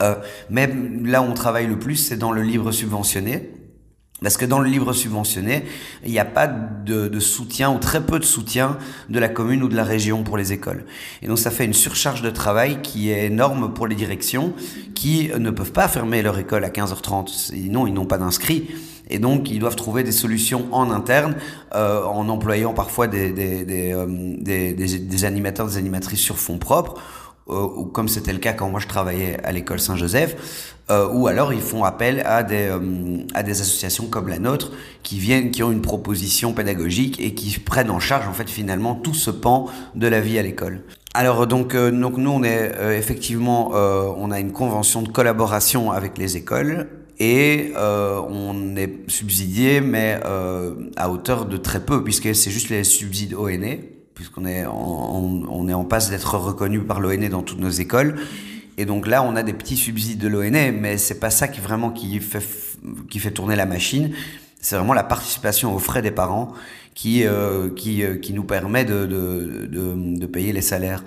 Euh, 0.02 0.16
mais 0.50 0.70
là 1.02 1.22
où 1.22 1.24
on 1.24 1.32
travaille 1.32 1.66
le 1.66 1.78
plus, 1.78 1.96
c'est 1.96 2.18
dans 2.18 2.32
le 2.32 2.42
libre 2.42 2.70
subventionné. 2.70 3.53
Parce 4.24 4.38
que 4.38 4.46
dans 4.46 4.58
le 4.58 4.70
livre 4.70 4.94
subventionné, 4.94 5.64
il 6.04 6.10
n'y 6.10 6.18
a 6.18 6.24
pas 6.24 6.46
de, 6.48 7.20
soutien 7.20 7.70
ou 7.70 7.78
très 7.78 8.00
peu 8.00 8.18
de 8.18 8.24
soutien 8.24 8.78
de 9.10 9.18
la 9.18 9.28
commune 9.28 9.62
ou 9.62 9.68
de 9.68 9.76
la 9.76 9.84
région 9.84 10.24
pour 10.24 10.38
les 10.38 10.52
écoles. 10.52 10.86
Et 11.22 11.28
donc 11.28 11.38
ça 11.38 11.50
fait 11.50 11.66
une 11.66 11.74
surcharge 11.74 12.22
de 12.22 12.30
travail 12.30 12.80
qui 12.82 13.10
est 13.10 13.26
énorme 13.26 13.74
pour 13.74 13.86
les 13.86 13.94
directions 13.94 14.54
qui 14.94 15.30
ne 15.38 15.50
peuvent 15.50 15.72
pas 15.72 15.88
fermer 15.88 16.22
leur 16.22 16.38
école 16.38 16.64
à 16.64 16.70
15h30. 16.70 17.28
Sinon, 17.28 17.86
ils 17.86 17.92
n'ont 17.92 18.06
pas 18.06 18.18
d'inscrits. 18.18 18.70
Et 19.10 19.18
donc, 19.18 19.50
ils 19.50 19.58
doivent 19.58 19.76
trouver 19.76 20.02
des 20.02 20.12
solutions 20.12 20.66
en 20.72 20.90
interne, 20.90 21.36
euh, 21.74 22.02
en 22.04 22.30
employant 22.30 22.72
parfois 22.72 23.06
euh, 23.12 24.06
des, 24.38 24.72
des 24.72 25.24
animateurs, 25.26 25.66
des 25.66 25.76
animatrices 25.76 26.20
sur 26.20 26.38
fonds 26.38 26.56
propres, 26.56 26.94
ou 27.46 27.84
comme 27.84 28.08
c'était 28.08 28.32
le 28.32 28.38
cas 28.38 28.52
quand 28.52 28.68
moi 28.70 28.80
je 28.80 28.88
travaillais 28.88 29.38
à 29.44 29.52
l'école 29.52 29.80
Saint-Joseph, 29.80 30.74
euh, 30.90 31.08
ou 31.12 31.26
alors 31.28 31.52
ils 31.52 31.60
font 31.60 31.84
appel 31.84 32.22
à 32.26 32.42
des, 32.42 32.68
euh, 32.68 33.24
à 33.34 33.42
des 33.42 33.60
associations 33.60 34.06
comme 34.06 34.28
la 34.28 34.38
nôtre 34.38 34.72
qui 35.02 35.18
viennent, 35.18 35.50
qui 35.50 35.62
ont 35.62 35.72
une 35.72 35.82
proposition 35.82 36.52
pédagogique 36.52 37.20
et 37.20 37.34
qui 37.34 37.58
prennent 37.58 37.90
en 37.90 38.00
charge 38.00 38.28
en 38.28 38.32
fait 38.32 38.48
finalement 38.48 38.94
tout 38.94 39.14
ce 39.14 39.30
pan 39.30 39.66
de 39.94 40.06
la 40.06 40.20
vie 40.20 40.38
à 40.38 40.42
l'école. 40.42 40.82
Alors 41.14 41.46
donc, 41.46 41.76
donc 41.76 42.16
nous 42.16 42.30
on 42.30 42.42
est 42.42 42.72
effectivement 42.98 43.70
on 43.72 44.30
a 44.30 44.40
une 44.40 44.52
convention 44.52 45.02
de 45.02 45.08
collaboration 45.08 45.92
avec 45.92 46.18
les 46.18 46.36
écoles 46.36 46.88
et 47.18 47.72
euh, 47.76 48.20
on 48.28 48.76
est 48.76 49.08
subsidié, 49.08 49.80
mais 49.80 50.20
euh, 50.24 50.74
à 50.96 51.10
hauteur 51.10 51.46
de 51.46 51.56
très 51.56 51.84
peu, 51.84 52.02
puisque 52.02 52.34
c'est 52.34 52.50
juste 52.50 52.70
les 52.70 52.84
subsides 52.84 53.34
ONE, 53.34 53.78
puisqu'on 54.14 54.46
est 54.46 54.64
en, 54.66 55.42
on 55.48 55.68
est 55.68 55.74
en 55.74 55.84
passe 55.84 56.10
d'être 56.10 56.36
reconnu 56.36 56.80
par 56.80 57.00
l'ONE 57.00 57.28
dans 57.28 57.42
toutes 57.42 57.60
nos 57.60 57.70
écoles. 57.70 58.16
Et 58.76 58.86
donc 58.86 59.06
là, 59.06 59.22
on 59.22 59.36
a 59.36 59.42
des 59.42 59.52
petits 59.52 59.76
subsides 59.76 60.18
de 60.18 60.28
l'ONE, 60.28 60.72
mais 60.80 60.98
c'est 60.98 61.20
pas 61.20 61.30
ça 61.30 61.48
qui 61.48 61.60
vraiment 61.60 61.90
qui 61.90 62.20
fait 62.20 62.44
qui 63.10 63.18
fait 63.18 63.30
tourner 63.30 63.56
la 63.56 63.66
machine. 63.66 64.12
C'est 64.60 64.76
vraiment 64.76 64.94
la 64.94 65.04
participation 65.04 65.74
aux 65.74 65.78
frais 65.78 66.02
des 66.02 66.10
parents 66.10 66.52
qui 66.94 67.24
euh, 67.26 67.70
qui 67.70 68.02
euh, 68.02 68.16
qui 68.16 68.32
nous 68.32 68.44
permet 68.44 68.84
de 68.84 69.06
de, 69.06 69.66
de, 69.66 70.18
de 70.18 70.26
payer 70.26 70.52
les 70.52 70.62
salaires. 70.62 71.04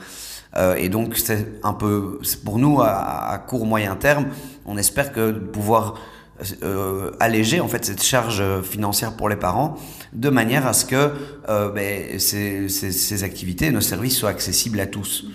Euh, 0.56 0.76
et 0.76 0.90
donc 0.90 1.18
c'est 1.18 1.62
un 1.64 1.74
peu, 1.74 2.20
pour 2.46 2.58
nous 2.58 2.82
à, 2.82 3.32
à, 3.32 3.38
court 3.38 3.66
moyen 3.66 3.96
terme, 3.96 4.28
on 4.66 4.78
espère 4.78 5.12
que 5.12 5.32
pouvoir 5.32 5.96
euh, 6.64 7.12
alléger 7.20 7.60
en 7.60 7.68
fait 7.68 7.84
cette 7.86 8.04
charge 8.04 8.44
financière 8.62 9.14
pour 9.14 9.28
les 9.28 9.36
parents 9.36 9.78
de 10.14 10.30
manière 10.30 10.68
à 10.68 10.74
ce 10.74 10.86
que 10.86 11.12
euh, 11.50 11.72
ben, 11.72 12.20
ces, 12.20 12.70
ces, 12.70 12.92
ces, 12.92 13.24
activités, 13.24 13.72
nos 13.72 13.82
services 13.82 14.18
soient 14.18 14.30
accessibles 14.30 14.80
à 14.80 14.88
tous. 14.88 15.26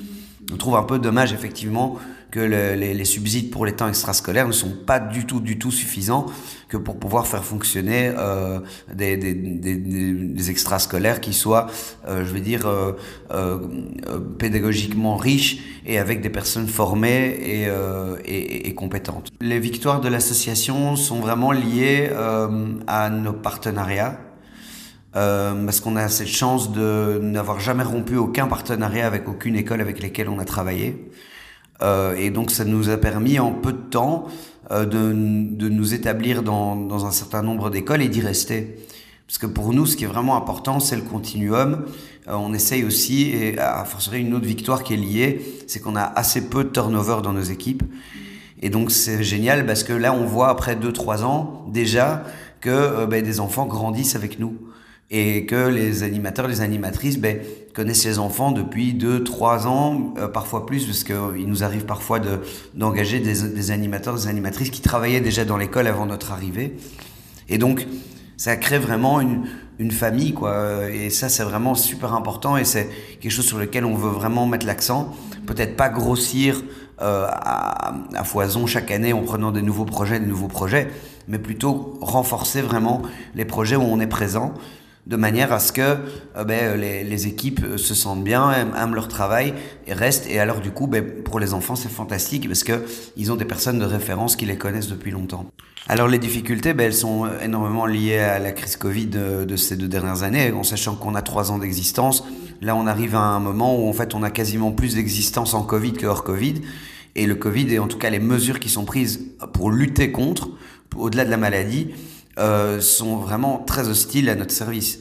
On 0.53 0.57
trouve 0.57 0.77
un 0.77 0.83
peu 0.83 0.99
dommage 0.99 1.33
effectivement 1.33 1.99
que 2.33 2.41
le, 2.41 2.75
les, 2.75 2.95
les, 2.95 3.05
subsides 3.05 3.51
pour 3.51 3.67
les 3.67 3.73
temps 3.73 3.87
extrascolaires 3.89 4.49
ne 4.49 4.53
sont 4.53 4.73
pas 4.87 4.99
du 4.99 5.27
tout, 5.27 5.39
du 5.39 5.59
tout 5.59 5.71
suffisants 5.71 6.27
que 6.69 6.79
pour 6.79 6.99
pouvoir 6.99 7.27
faire 7.27 7.45
fonctionner 7.45 8.11
euh, 8.17 8.59
des, 8.93 9.19
des, 9.19 9.35
des, 9.35 9.77
des 9.77 10.51
extrascolaires 10.51 11.21
qui 11.21 11.35
soient, 11.35 11.67
euh, 12.09 12.25
je 12.25 12.31
veux 12.33 12.41
dire, 12.41 12.67
euh, 12.67 12.93
euh, 13.31 13.59
pédagogiquement 14.39 15.17
riches 15.17 15.59
et 15.85 15.99
avec 15.99 16.23
des 16.23 16.31
personnes 16.31 16.69
formées 16.69 17.37
et, 17.39 17.67
euh, 17.69 18.17
et, 18.25 18.67
et 18.67 18.75
compétentes. 18.75 19.29
Les 19.43 19.61
victoires 19.61 20.01
de 20.01 20.09
l'association 20.09 20.97
sont 20.97 21.21
vraiment 21.21 21.53
liées 21.53 22.09
euh, 22.11 22.73
à 22.87 23.11
nos 23.11 23.35
partenariats. 23.35 24.19
Euh, 25.15 25.67
parce 25.67 25.81
qu'on 25.81 25.97
a 25.97 26.09
cette 26.09 26.29
chance 26.29 26.73
de 26.73 27.19
n'avoir 27.23 27.61
jamais 27.61 27.83
rompu 27.83 28.17
aucun 28.17 28.47
partenariat 28.47 29.07
avec 29.07 29.29
aucune 29.29 29.57
école 29.57 29.83
avec 29.83 30.01
lesquelles 30.01 30.31
on 30.31 30.39
a 30.39 30.47
travaillé. 30.47 31.11
Euh, 31.83 32.15
et 32.17 32.31
donc 32.31 32.51
ça 32.51 32.65
nous 32.65 32.89
a 32.91 32.97
permis 32.97 33.39
en 33.39 33.53
peu 33.53 33.73
de 33.73 33.79
temps 33.79 34.27
euh, 34.71 34.85
de, 34.85 35.13
de, 35.57 35.69
nous 35.69 35.95
établir 35.95 36.43
dans, 36.43 36.77
dans, 36.77 37.07
un 37.07 37.11
certain 37.11 37.43
nombre 37.43 37.71
d'écoles 37.71 38.03
et 38.03 38.09
d'y 38.09 38.21
rester. 38.21 38.77
Parce 39.27 39.39
que 39.39 39.47
pour 39.47 39.73
nous, 39.73 39.87
ce 39.87 39.97
qui 39.97 40.05
est 40.05 40.09
vraiment 40.09 40.37
important, 40.37 40.79
c'est 40.79 40.97
le 40.97 41.03
continuum. 41.03 41.87
Euh, 42.29 42.35
on 42.35 42.55
essaye 42.55 42.85
aussi, 42.85 43.31
et 43.31 43.59
à 43.59 43.85
une 44.13 44.35
autre 44.35 44.47
victoire 44.47 44.85
qui 44.85 44.95
est 44.95 44.99
liée, 44.99 45.43
c'est 45.67 45.81
qu'on 45.81 45.97
a 45.97 46.03
assez 46.03 46.49
peu 46.49 46.65
de 46.65 46.69
turnover 46.69 47.19
dans 47.23 47.33
nos 47.33 47.43
équipes. 47.43 47.83
Et 48.61 48.71
donc 48.71 48.93
c'est 48.93 49.25
génial 49.25 49.67
parce 49.67 49.83
que 49.83 49.93
là, 49.93 50.15
on 50.15 50.25
voit 50.25 50.49
après 50.49 50.77
2-3 50.77 51.25
ans 51.25 51.67
déjà 51.73 52.23
que 52.61 53.07
ben, 53.07 53.25
des 53.25 53.41
enfants 53.41 53.67
grandissent 53.67 54.15
avec 54.15 54.39
nous 54.39 54.57
et 55.11 55.47
que 55.47 55.69
les 55.69 56.05
animateurs, 56.05 56.47
les 56.47 56.61
animatrices 56.61 57.19
ben, 57.19 57.39
connaissent 57.75 58.05
les 58.05 58.19
enfants 58.19 58.53
depuis 58.53 58.93
2, 58.93 59.25
3 59.25 59.67
ans, 59.67 60.15
euh, 60.19 60.29
parfois 60.29 60.67
plus, 60.67 60.85
parce 60.87 61.05
qu'il 61.05 61.47
nous 61.47 61.65
arrive 61.65 61.85
parfois 61.85 62.21
d'engager 62.75 63.19
de, 63.19 63.25
des, 63.25 63.49
des, 63.49 63.71
animateurs, 63.71 64.15
des 64.15 64.27
animatrices 64.27 64.71
qui 64.71 64.81
travaillaient 64.81 65.21
déjà 65.21 65.45
dans 65.45 65.57
l'école 65.57 65.87
avant 65.87 66.07
notre 66.07 66.33
arrivée. 66.33 66.77
Et 67.49 67.59
donc, 67.59 67.87
ça 68.37 68.57
crée 68.57 68.79
vraiment 68.79 69.21
une, 69.21 69.45
une 69.79 69.91
famille, 69.91 70.35
quoi. 70.35 70.91
Et 70.91 71.11
ça, 71.11 71.29
c'est 71.29 71.45
vraiment 71.45 71.75
super 71.75 72.15
important 72.15 72.57
et 72.57 72.65
c'est 72.65 72.89
quelque 73.21 73.33
chose 73.33 73.47
sur 73.47 73.59
lequel 73.59 73.85
on 73.85 73.95
veut 73.95 74.11
vraiment 74.11 74.47
mettre 74.47 74.67
l'accent. 74.67 75.15
Peut-être 75.47 75.77
pas 75.77 75.89
grossir 75.89 76.63
euh, 77.01 77.27
à, 77.29 77.95
à 78.15 78.25
foison 78.25 78.67
chaque 78.67 78.91
année 78.91 79.13
en 79.13 79.23
prenant 79.23 79.51
des 79.51 79.63
nouveaux 79.63 79.85
projets, 79.85 80.21
des 80.21 80.27
nouveaux 80.27 80.49
projets, 80.49 80.89
mais 81.27 81.39
plutôt 81.39 81.99
renforcer 82.01 82.63
vraiment 82.63 83.03
les 83.35 83.45
projets 83.45 83.77
où 83.77 83.83
on 83.83 84.01
est 84.01 84.07
présent 84.07 84.55
de 85.07 85.17
manière 85.17 85.53
à 85.53 85.59
ce 85.59 85.73
que 85.73 85.81
euh, 86.37 86.45
ben, 86.45 86.81
les, 86.81 87.03
les, 87.03 87.27
équipes 87.27 87.61
se 87.77 87.95
sentent 87.95 88.23
bien, 88.23 88.53
aiment, 88.53 88.95
leur 88.95 89.09
travail 89.09 89.55
et 89.87 89.95
restent. 89.95 90.29
Et 90.29 90.39
alors 90.39 90.61
du 90.61 90.71
coup, 90.71 90.87
ben, 90.87 91.05
pour 91.25 91.41
les 91.41 91.55
enfants, 91.55 91.77
c'est 91.77 91.91
fantastique 91.91 92.47
parce 92.47 92.65
que 92.65 92.85
ils 93.17 93.33
ont 93.33 93.37
des 93.37 93.45
personnes 93.45 93.79
de 93.79 93.85
référence 93.85 94.37
qui 94.37 94.47
les 94.47 94.57
connaissent 94.57 94.89
depuis 94.89 95.11
longtemps. 95.11 95.47
Alors 95.89 96.07
les 96.07 96.19
difficultés, 96.19 96.75
ben, 96.75 96.85
elles 96.85 96.95
sont 96.95 97.27
énormément 97.43 97.87
liées 97.87 98.19
à 98.19 98.39
la 98.39 98.53
crise 98.53 98.77
Covid 98.77 99.07
de 99.07 99.57
ces 99.57 99.77
deux 99.77 99.89
dernières 99.89 100.23
années, 100.23 100.53
en 100.53 100.63
sachant 100.63 100.95
qu'on 100.95 101.15
a 101.15 101.23
trois 101.23 101.51
ans 101.51 101.59
d'existence. 101.59 102.25
Là, 102.61 102.77
on 102.77 102.87
arrive 102.87 103.17
à 103.17 103.21
un 103.21 103.41
moment 103.41 103.77
où 103.77 103.89
en 103.89 103.93
fait, 103.93 104.15
on 104.15 104.23
a 104.23 104.31
quasiment 104.31 104.71
plus 104.71 104.95
d'existence 104.95 105.53
en 105.53 105.65
Covid 105.65 105.95
que 105.95 106.07
hors 106.07 106.23
Covid. 106.23 106.63
Et 107.15 107.27
le 107.27 107.35
Covid 107.35 107.75
et 107.75 107.79
en 107.79 107.89
tout 107.89 107.99
cas 107.99 108.09
les 108.09 108.21
mesures 108.21 108.59
qui 108.59 108.69
sont 108.69 108.85
prises 108.85 109.33
pour 109.53 109.71
lutter 109.71 110.13
contre, 110.13 110.49
au-delà 110.97 111.25
de 111.25 111.31
la 111.31 111.37
maladie, 111.37 111.89
euh, 112.39 112.81
sont 112.81 113.17
vraiment 113.17 113.59
très 113.59 113.89
hostiles 113.89 114.29
à 114.29 114.35
notre 114.35 114.53
service. 114.53 115.01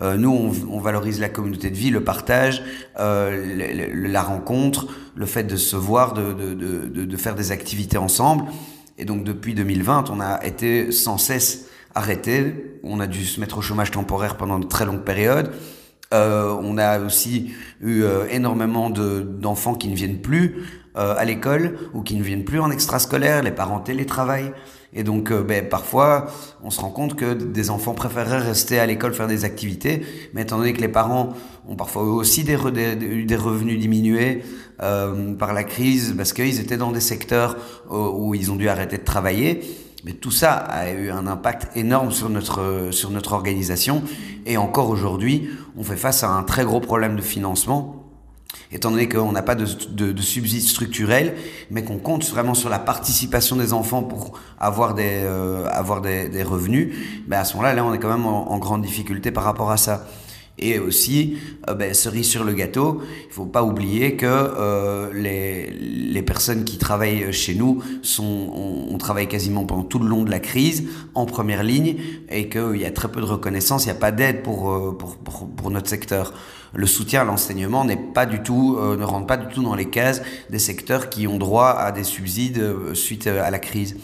Euh, 0.00 0.16
nous, 0.16 0.30
on, 0.30 0.76
on, 0.76 0.78
valorise 0.78 1.18
la 1.18 1.28
communauté 1.28 1.70
de 1.70 1.76
vie, 1.76 1.90
le 1.90 2.04
partage, 2.04 2.62
euh, 3.00 3.90
le, 3.92 4.06
la 4.06 4.22
rencontre, 4.22 4.86
le 5.16 5.26
fait 5.26 5.42
de 5.42 5.56
se 5.56 5.74
voir, 5.74 6.12
de, 6.12 6.32
de, 6.32 6.54
de, 6.54 7.04
de, 7.04 7.16
faire 7.16 7.34
des 7.34 7.50
activités 7.50 7.98
ensemble. 7.98 8.44
Et 8.96 9.04
donc 9.04 9.24
depuis 9.24 9.54
2020, 9.54 10.10
on 10.10 10.20
a 10.20 10.44
été 10.44 10.92
sans 10.92 11.18
cesse 11.18 11.66
arrêté. 11.96 12.78
On 12.84 13.00
a 13.00 13.08
dû 13.08 13.24
se 13.24 13.40
mettre 13.40 13.58
au 13.58 13.60
chômage 13.60 13.90
temporaire 13.90 14.36
pendant 14.36 14.60
de 14.60 14.66
très 14.66 14.84
longues 14.84 15.02
périodes. 15.02 15.50
Euh, 16.14 16.56
on 16.62 16.78
a 16.78 17.00
aussi 17.00 17.52
eu 17.82 18.02
euh, 18.02 18.26
énormément 18.30 18.88
d'enfants 18.88 19.74
qui 19.74 19.88
ne 19.88 19.94
viennent 19.94 20.20
plus 20.20 20.64
euh, 20.98 21.14
à 21.16 21.24
l'école 21.24 21.78
ou 21.94 22.02
qui 22.02 22.16
ne 22.16 22.24
viennent 22.24 22.44
plus 22.44 22.58
en 22.58 22.72
extrascolaire, 22.72 23.44
les 23.44 23.52
parents 23.52 23.78
télétravaillent. 23.78 24.50
Et 24.92 25.04
donc, 25.04 25.30
euh, 25.30 25.44
ben, 25.44 25.68
parfois, 25.68 26.26
on 26.64 26.70
se 26.70 26.80
rend 26.80 26.90
compte 26.90 27.14
que 27.14 27.34
des 27.34 27.70
enfants 27.70 27.94
préféreraient 27.94 28.38
rester 28.38 28.80
à 28.80 28.86
l'école 28.86 29.14
faire 29.14 29.28
des 29.28 29.44
activités, 29.44 30.02
mais 30.34 30.42
étant 30.42 30.58
donné 30.58 30.72
que 30.72 30.80
les 30.80 30.88
parents 30.88 31.34
ont 31.68 31.76
parfois 31.76 32.02
aussi 32.02 32.42
des, 32.42 32.56
des, 32.96 33.36
revenus 33.36 33.78
diminués 33.78 34.42
euh, 34.82 35.34
par 35.34 35.52
la 35.52 35.62
crise, 35.62 36.14
parce 36.16 36.32
qu'ils 36.32 36.58
étaient 36.58 36.78
dans 36.78 36.90
des 36.90 37.00
secteurs 37.00 37.56
où 37.90 38.34
ils 38.34 38.50
ont 38.50 38.56
dû 38.56 38.68
arrêter 38.68 38.98
de 38.98 39.04
travailler, 39.04 39.60
mais 40.04 40.14
tout 40.14 40.32
ça 40.32 40.52
a 40.54 40.90
eu 40.90 41.10
un 41.10 41.28
impact 41.28 41.76
énorme 41.76 42.10
sur 42.10 42.28
notre, 42.28 42.88
sur 42.90 43.10
notre 43.10 43.34
organisation. 43.34 44.02
Et 44.46 44.56
encore 44.56 44.90
aujourd'hui, 44.90 45.48
on 45.76 45.84
fait 45.84 45.96
face 45.96 46.24
à 46.24 46.30
un 46.30 46.42
très 46.42 46.64
gros 46.64 46.80
problème 46.80 47.14
de 47.14 47.22
financement 47.22 47.97
étant 48.72 48.90
donné 48.90 49.08
qu'on 49.08 49.32
n'a 49.32 49.42
pas 49.42 49.54
de, 49.54 49.66
de, 49.90 50.12
de 50.12 50.22
subsides 50.22 50.62
structurels, 50.62 51.34
mais 51.70 51.84
qu'on 51.84 51.98
compte 51.98 52.28
vraiment 52.28 52.54
sur 52.54 52.68
la 52.68 52.78
participation 52.78 53.56
des 53.56 53.72
enfants 53.72 54.02
pour 54.02 54.38
avoir 54.58 54.94
des, 54.94 55.22
euh, 55.24 55.66
avoir 55.70 56.00
des, 56.00 56.28
des 56.28 56.42
revenus, 56.42 56.94
ben 57.26 57.38
à 57.38 57.44
ce 57.44 57.54
moment-là, 57.54 57.74
là, 57.74 57.84
on 57.84 57.94
est 57.94 57.98
quand 57.98 58.10
même 58.10 58.26
en, 58.26 58.52
en, 58.52 58.58
grande 58.58 58.82
difficulté 58.82 59.30
par 59.30 59.44
rapport 59.44 59.70
à 59.70 59.76
ça. 59.76 60.06
Et 60.58 60.78
aussi, 60.78 61.36
euh, 61.68 61.74
ben, 61.74 61.94
cerise 61.94 62.28
sur 62.28 62.44
le 62.44 62.52
gâteau, 62.52 63.00
il 63.28 63.32
faut 63.32 63.46
pas 63.46 63.62
oublier 63.62 64.16
que 64.16 64.26
euh, 64.26 65.12
les, 65.12 65.70
les 65.70 66.22
personnes 66.22 66.64
qui 66.64 66.78
travaillent 66.78 67.32
chez 67.32 67.54
nous 67.54 67.82
sont, 68.02 68.24
on, 68.24 68.94
on, 68.94 68.98
travaille 68.98 69.28
quasiment 69.28 69.64
pendant 69.64 69.84
tout 69.84 69.98
le 69.98 70.08
long 70.08 70.24
de 70.24 70.30
la 70.30 70.40
crise, 70.40 70.84
en 71.14 71.26
première 71.26 71.62
ligne, 71.62 71.96
et 72.30 72.48
qu'il 72.48 72.76
y 72.76 72.84
a 72.84 72.90
très 72.90 73.08
peu 73.08 73.20
de 73.20 73.26
reconnaissance, 73.26 73.84
il 73.84 73.88
n'y 73.88 73.96
a 73.96 74.00
pas 74.00 74.12
d'aide 74.12 74.42
pour, 74.42 74.72
euh, 74.72 74.96
pour, 74.98 75.16
pour, 75.16 75.48
pour 75.48 75.70
notre 75.70 75.88
secteur 75.88 76.32
le 76.74 76.86
soutien 76.86 77.22
à 77.22 77.24
l'enseignement 77.24 77.84
n'est 77.84 77.96
pas 77.96 78.26
du 78.26 78.42
tout, 78.42 78.76
euh, 78.78 78.96
ne 78.96 79.04
rentre 79.04 79.26
pas 79.26 79.36
du 79.36 79.52
tout 79.52 79.62
dans 79.62 79.74
les 79.74 79.88
cases 79.88 80.22
des 80.50 80.58
secteurs 80.58 81.08
qui 81.08 81.26
ont 81.26 81.38
droit 81.38 81.70
à 81.70 81.92
des 81.92 82.04
subsides 82.04 82.58
euh, 82.58 82.94
suite 82.94 83.26
à 83.26 83.50
la 83.50 83.58
crise. 83.58 83.96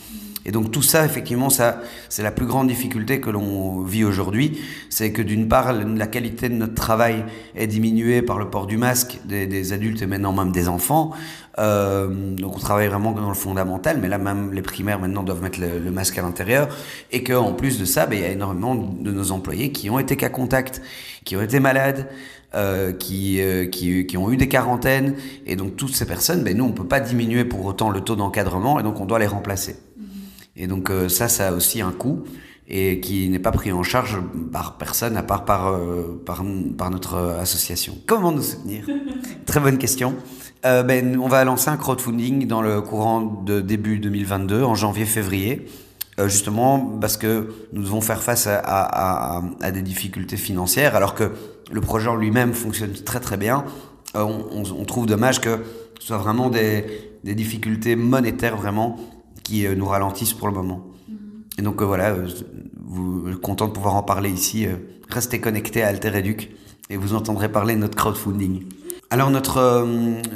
Et 0.47 0.53
donc 0.53 0.71
tout 0.71 0.83
ça, 0.83 1.05
effectivement, 1.05 1.51
ça, 1.51 1.81
c'est 2.09 2.23
la 2.23 2.31
plus 2.31 2.47
grande 2.47 2.69
difficulté 2.69 3.21
que 3.21 3.31
l'on 3.31 3.83
vit 3.83 4.05
aujourd'hui, 4.05 4.61
c'est 4.91 5.13
que 5.13 5.23
d'une 5.23 5.49
part, 5.49 5.73
la 5.73 6.07
qualité 6.07 6.49
de 6.49 6.55
notre 6.55 6.75
travail 6.75 7.25
est 7.55 7.67
diminuée 7.67 8.23
par 8.23 8.39
le 8.39 8.51
port 8.51 8.67
du 8.67 8.77
masque 8.77 9.21
des, 9.25 9.73
adultes 9.73 10.03
et 10.03 10.07
maintenant 10.07 10.33
même 10.33 10.53
des 10.53 10.69
enfants. 10.69 11.13
Euh, 11.59 12.09
donc 12.35 12.57
on 12.57 12.59
travaille 12.59 12.89
vraiment 12.89 13.13
dans 13.13 13.29
le 13.29 13.35
fondamental, 13.35 13.99
mais 14.01 14.09
là 14.09 14.19
même 14.19 14.53
les 14.53 14.63
primaires 14.63 14.99
maintenant 14.99 15.23
doivent 15.23 15.43
mettre 15.43 15.61
le, 15.61 15.91
masque 15.91 16.19
à 16.19 16.23
l'intérieur, 16.23 16.69
et 17.13 17.23
que 17.23 17.33
en 17.33 17.53
plus 17.53 17.79
de 17.79 17.85
ça, 17.85 18.07
ben, 18.07 18.19
il 18.19 18.23
y 18.23 18.27
a 18.27 18.31
énormément 18.31 18.75
de 18.75 19.11
nos 19.11 19.31
employés 19.31 19.71
qui 19.73 19.89
ont 19.89 19.99
été 19.99 20.17
cas 20.17 20.29
contact, 20.29 20.83
qui 21.25 21.37
ont 21.37 21.43
été 21.43 21.61
malades, 21.61 22.07
euh, 22.55 22.93
qui, 22.93 23.41
euh, 23.41 23.67
qui, 23.67 24.07
qui, 24.07 24.17
ont 24.17 24.31
eu 24.31 24.37
des 24.37 24.47
quarantaines. 24.47 25.17
Et 25.45 25.57
donc, 25.57 25.75
toutes 25.75 25.95
ces 25.95 26.07
personnes, 26.07 26.45
ben, 26.45 26.57
nous, 26.57 26.65
on 26.65 26.71
peut 26.71 26.87
pas 26.87 27.01
diminuer 27.01 27.45
pour 27.45 27.65
autant 27.65 27.91
le 27.91 28.01
taux 28.01 28.15
d'encadrement 28.15 28.79
et 28.79 28.85
donc 28.85 29.01
on 29.01 29.07
doit 29.07 29.19
les 29.19 29.27
remplacer. 29.27 29.75
Et 30.57 30.67
donc, 30.67 30.91
euh, 30.91 31.09
ça, 31.09 31.29
ça 31.29 31.49
a 31.49 31.53
aussi 31.53 31.81
un 31.81 31.93
coût 31.93 32.25
et 32.67 33.01
qui 33.01 33.29
n'est 33.29 33.39
pas 33.39 33.51
pris 33.51 33.73
en 33.73 33.83
charge 33.83 34.19
par 34.51 34.79
personne 34.79 35.19
à 35.19 35.23
part 35.23 35.45
par, 35.45 35.69
euh, 35.69 36.23
par, 36.25 36.43
par 36.79 36.91
notre 36.91 37.19
association. 37.39 37.99
Comment 38.07 38.33
nous 38.33 38.43
soutenir? 38.43 38.87
Très 39.47 39.61
bonne 39.61 39.77
question. 39.77 40.15
ben, 40.63 41.19
on 41.21 41.29
va 41.29 41.45
lancer 41.45 41.69
un 41.69 41.77
crowdfunding 41.77 42.47
dans 42.47 42.63
le 42.63 42.81
courant 42.81 43.43
de 43.45 43.61
début 43.61 43.99
2022, 43.99 44.63
en 44.63 44.75
janvier-février. 44.75 45.67
Euh, 46.21 46.29
justement 46.29 46.79
parce 47.01 47.17
que 47.17 47.49
nous 47.73 47.83
devons 47.83 48.01
faire 48.01 48.23
face 48.23 48.47
à, 48.47 48.59
à, 48.59 49.39
à, 49.39 49.43
à, 49.61 49.71
des 49.73 49.83
difficultés 49.83 50.37
financières, 50.37 50.95
alors 50.95 51.17
que 51.17 51.33
le 51.73 51.81
projet 51.81 52.09
en 52.09 52.15
lui-même 52.15 52.53
fonctionne 52.53 52.93
très 52.93 53.19
très 53.19 53.37
bien. 53.37 53.65
Euh, 54.15 54.23
on, 54.23 54.47
on, 54.53 54.63
on, 54.81 54.85
trouve 54.85 55.07
dommage 55.07 55.41
que 55.41 55.59
ce 55.99 56.07
soit 56.07 56.19
vraiment 56.19 56.51
des, 56.51 56.85
des 57.25 57.35
difficultés 57.35 57.97
monétaires 57.97 58.57
vraiment 58.57 58.97
qui 59.45 59.67
euh, 59.67 59.77
nous 59.77 59.87
ralentissent 59.87 60.33
pour 60.33 60.49
le 60.49 60.55
moment. 60.55 60.85
Mm. 61.09 61.15
Et 61.59 61.63
donc 61.63 61.81
voilà, 61.83 62.17
vous 62.85 63.39
content 63.41 63.69
de 63.69 63.73
pouvoir 63.73 63.95
en 63.95 64.03
parler 64.03 64.31
ici. 64.31 64.67
restez 65.09 65.41
connectés 65.41 65.83
à 65.83 65.89
Alter 65.89 66.17
Educ 66.17 66.51
et 66.91 66.97
vous 66.97 67.15
entendrez 67.15 67.51
parler 67.51 67.75
de 67.75 67.81
notre 67.81 67.97
crowdfunding. 67.97 68.65
Alors 69.11 69.31
notre 69.31 69.87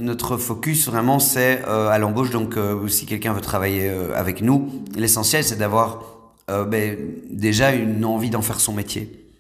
notre 0.00 0.36
focus 0.36 0.86
vraiment 0.86 1.18
c'est 1.18 1.64
à 1.64 1.98
l'embauche 1.98 2.30
donc 2.30 2.56
si 2.86 3.06
quelqu'un 3.06 3.32
veut 3.32 3.40
travailler 3.40 3.88
avec 4.14 4.40
nous, 4.40 4.70
l'essentiel 4.94 5.42
c'est 5.42 5.56
d'avoir 5.56 6.04
ben, 6.46 6.96
déjà 7.28 7.72
une 7.72 8.04
envie 8.04 8.30
d'en 8.30 8.42
faire 8.42 8.60
son 8.60 8.72
métier. 8.72 9.32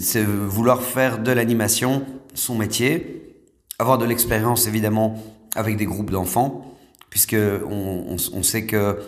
C'est 0.00 0.24
vouloir 0.24 0.82
faire 0.82 1.22
de 1.22 1.30
l'animation 1.30 2.04
son 2.34 2.56
métier, 2.56 3.36
avoir 3.78 3.98
de 3.98 4.04
l'expérience 4.04 4.66
évidemment 4.66 5.22
avec 5.54 5.76
des 5.76 5.84
groupes 5.84 6.10
d'enfants, 6.10 6.71
puisque 7.12 7.36
on, 7.36 8.16
on, 8.32 8.42
sait 8.42 8.64
que 8.64 8.98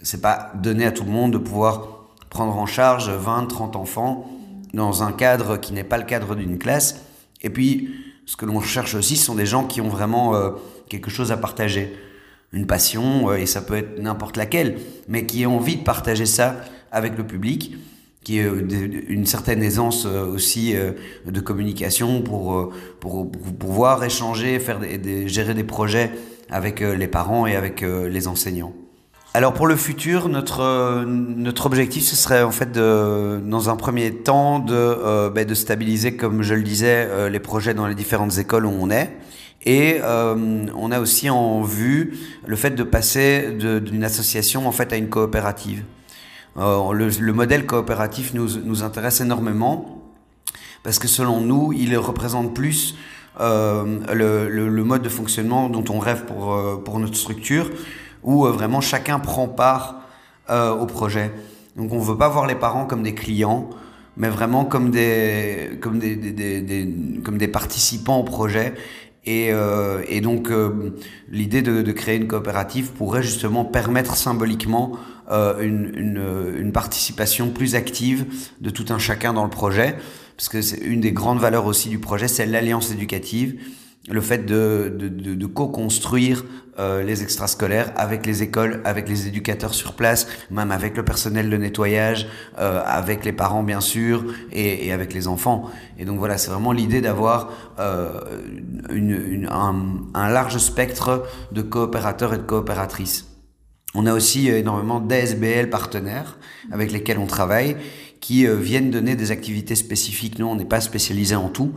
c'est 0.00 0.20
pas 0.20 0.52
donné 0.54 0.86
à 0.86 0.92
tout 0.92 1.02
le 1.02 1.10
monde 1.10 1.32
de 1.32 1.38
pouvoir 1.38 2.06
prendre 2.30 2.56
en 2.56 2.66
charge 2.66 3.10
20, 3.10 3.46
30 3.46 3.74
enfants 3.74 4.30
dans 4.74 5.02
un 5.02 5.10
cadre 5.10 5.56
qui 5.56 5.72
n'est 5.72 5.82
pas 5.82 5.98
le 5.98 6.04
cadre 6.04 6.36
d'une 6.36 6.56
classe. 6.56 7.00
Et 7.42 7.50
puis, 7.50 7.90
ce 8.26 8.36
que 8.36 8.46
l'on 8.46 8.60
cherche 8.60 8.94
aussi, 8.94 9.16
ce 9.16 9.24
sont 9.24 9.34
des 9.34 9.44
gens 9.44 9.64
qui 9.64 9.80
ont 9.80 9.88
vraiment 9.88 10.36
euh, 10.36 10.52
quelque 10.88 11.10
chose 11.10 11.32
à 11.32 11.36
partager, 11.36 11.92
une 12.52 12.68
passion, 12.68 13.28
euh, 13.30 13.38
et 13.38 13.46
ça 13.46 13.60
peut 13.60 13.74
être 13.74 14.00
n'importe 14.00 14.36
laquelle, 14.36 14.78
mais 15.08 15.26
qui 15.26 15.44
ont 15.44 15.56
envie 15.56 15.78
de 15.78 15.82
partager 15.82 16.26
ça 16.26 16.60
avec 16.92 17.18
le 17.18 17.26
public 17.26 17.74
qui 18.28 18.40
est 18.40 18.44
euh, 18.44 19.04
une 19.08 19.24
certaine 19.24 19.62
aisance 19.62 20.04
euh, 20.04 20.26
aussi 20.26 20.76
euh, 20.76 20.92
de 21.24 21.40
communication 21.40 22.20
pour, 22.20 22.74
pour, 23.00 23.30
pour 23.30 23.54
pouvoir 23.54 24.04
échanger, 24.04 24.58
faire 24.58 24.80
des, 24.80 25.28
gérer 25.28 25.54
des 25.54 25.64
projets 25.64 26.10
avec 26.50 26.80
les 26.80 27.08
parents 27.08 27.46
et 27.46 27.56
avec 27.56 27.82
les 27.82 28.28
enseignants. 28.28 28.72
Alors 29.34 29.52
pour 29.52 29.66
le 29.66 29.76
futur, 29.76 30.28
notre, 30.28 31.04
notre 31.04 31.66
objectif, 31.66 32.02
ce 32.04 32.16
serait 32.16 32.42
en 32.42 32.50
fait 32.50 32.72
dans 32.72 33.70
un 33.70 33.76
premier 33.76 34.12
temps 34.12 34.58
de, 34.58 35.28
ben, 35.28 35.46
de 35.46 35.54
stabiliser, 35.54 36.16
comme 36.16 36.42
je 36.42 36.54
le 36.54 36.62
disais, 36.62 37.28
les 37.28 37.38
projets 37.38 37.74
dans 37.74 37.86
les 37.86 37.94
différentes 37.94 38.38
écoles 38.38 38.66
où 38.66 38.72
on 38.80 38.90
est. 38.90 39.16
Et 39.66 40.00
on 40.02 40.90
a 40.90 41.00
aussi 41.00 41.28
en 41.28 41.62
vue 41.62 42.18
le 42.46 42.56
fait 42.56 42.70
de 42.70 42.82
passer 42.82 43.52
d'une 43.52 44.04
association 44.04 44.66
en 44.66 44.72
fait 44.72 44.92
à 44.92 44.96
une 44.96 45.08
coopérative. 45.10 45.84
Euh, 46.58 46.92
le, 46.92 47.32
modèle 47.32 47.66
coopératif 47.66 48.34
nous, 48.34 48.58
nous, 48.64 48.82
intéresse 48.82 49.20
énormément 49.20 50.02
parce 50.82 50.98
que 50.98 51.06
selon 51.06 51.40
nous, 51.40 51.72
il 51.72 51.96
représente 51.96 52.54
plus 52.54 52.96
euh, 53.40 53.98
le, 54.12 54.48
le, 54.48 54.84
mode 54.84 55.02
de 55.02 55.08
fonctionnement 55.08 55.68
dont 55.68 55.84
on 55.90 55.98
rêve 55.98 56.24
pour, 56.24 56.54
euh, 56.54 56.76
pour 56.76 56.98
notre 56.98 57.16
structure, 57.16 57.70
où 58.22 58.44
vraiment 58.46 58.80
chacun 58.80 59.18
prend 59.20 59.48
part 59.48 60.00
au 60.50 60.86
projet. 60.86 61.30
Donc 61.76 61.92
on 61.92 61.98
ne 61.98 62.04
veut 62.04 62.16
pas 62.16 62.30
voir 62.30 62.46
les 62.46 62.54
parents 62.54 62.86
comme 62.86 63.02
des 63.02 63.14
clients, 63.14 63.68
mais 64.16 64.30
vraiment 64.30 64.64
comme 64.64 64.90
des, 64.90 65.78
comme 65.82 65.98
des, 65.98 66.16
des, 66.16 66.62
des, 66.62 66.88
comme 67.22 67.36
des 67.36 67.48
participants 67.48 68.18
au 68.18 68.24
projet. 68.24 68.72
Et, 69.26 69.52
euh, 69.52 70.02
et 70.08 70.22
donc 70.22 70.50
l'idée 71.30 71.60
de, 71.60 71.82
de, 71.82 71.92
créer 71.92 72.16
une 72.16 72.26
coopérative 72.26 72.92
pourrait 72.92 73.22
justement 73.22 73.64
permettre 73.64 74.16
symboliquement 74.16 74.98
euh, 75.30 75.60
une, 75.60 75.92
une, 75.94 76.56
une, 76.58 76.72
participation 76.72 77.50
plus 77.50 77.74
active 77.74 78.24
de 78.62 78.70
tout 78.70 78.86
un 78.88 78.98
chacun 78.98 79.34
dans 79.34 79.44
le 79.44 79.50
projet, 79.50 79.94
parce 80.38 80.48
que 80.48 80.62
c'est 80.62 80.78
une 80.78 81.00
des 81.00 81.10
grandes 81.10 81.40
valeurs 81.40 81.66
aussi 81.66 81.88
du 81.88 81.98
projet, 81.98 82.28
c'est 82.28 82.46
l'alliance 82.46 82.92
éducative, 82.92 83.60
le 84.08 84.20
fait 84.20 84.46
de, 84.46 84.96
de, 84.96 85.08
de, 85.08 85.34
de 85.34 85.46
co-construire 85.46 86.44
euh, 86.78 87.02
les 87.02 87.24
extrascolaires 87.24 87.92
avec 87.96 88.24
les 88.24 88.44
écoles, 88.44 88.80
avec 88.84 89.08
les 89.08 89.26
éducateurs 89.26 89.74
sur 89.74 89.94
place, 89.94 90.28
même 90.52 90.70
avec 90.70 90.96
le 90.96 91.04
personnel 91.04 91.50
de 91.50 91.56
nettoyage, 91.56 92.28
euh, 92.60 92.80
avec 92.86 93.24
les 93.24 93.32
parents 93.32 93.64
bien 93.64 93.80
sûr, 93.80 94.24
et, 94.52 94.86
et, 94.86 94.92
avec 94.92 95.12
les 95.12 95.26
enfants. 95.26 95.70
Et 95.98 96.04
donc 96.04 96.20
voilà, 96.20 96.38
c'est 96.38 96.52
vraiment 96.52 96.70
l'idée 96.70 97.00
d'avoir 97.00 97.50
euh, 97.80 98.20
une, 98.90 99.10
une, 99.10 99.48
un, 99.50 99.74
un 100.14 100.30
large 100.30 100.58
spectre 100.58 101.24
de 101.50 101.62
coopérateurs 101.62 102.32
et 102.32 102.38
de 102.38 102.42
coopératrices. 102.42 103.26
On 103.94 104.06
a 104.06 104.12
aussi 104.12 104.48
énormément 104.48 105.00
d'ASBL 105.00 105.70
partenaires 105.70 106.38
avec 106.70 106.92
lesquels 106.92 107.18
on 107.18 107.26
travaille 107.26 107.76
qui 108.20 108.46
euh, 108.46 108.56
viennent 108.56 108.90
donner 108.90 109.16
des 109.16 109.30
activités 109.30 109.74
spécifiques. 109.74 110.38
Nous, 110.38 110.46
on 110.46 110.56
n'est 110.56 110.64
pas 110.64 110.80
spécialisé 110.80 111.34
en 111.34 111.48
tout. 111.48 111.72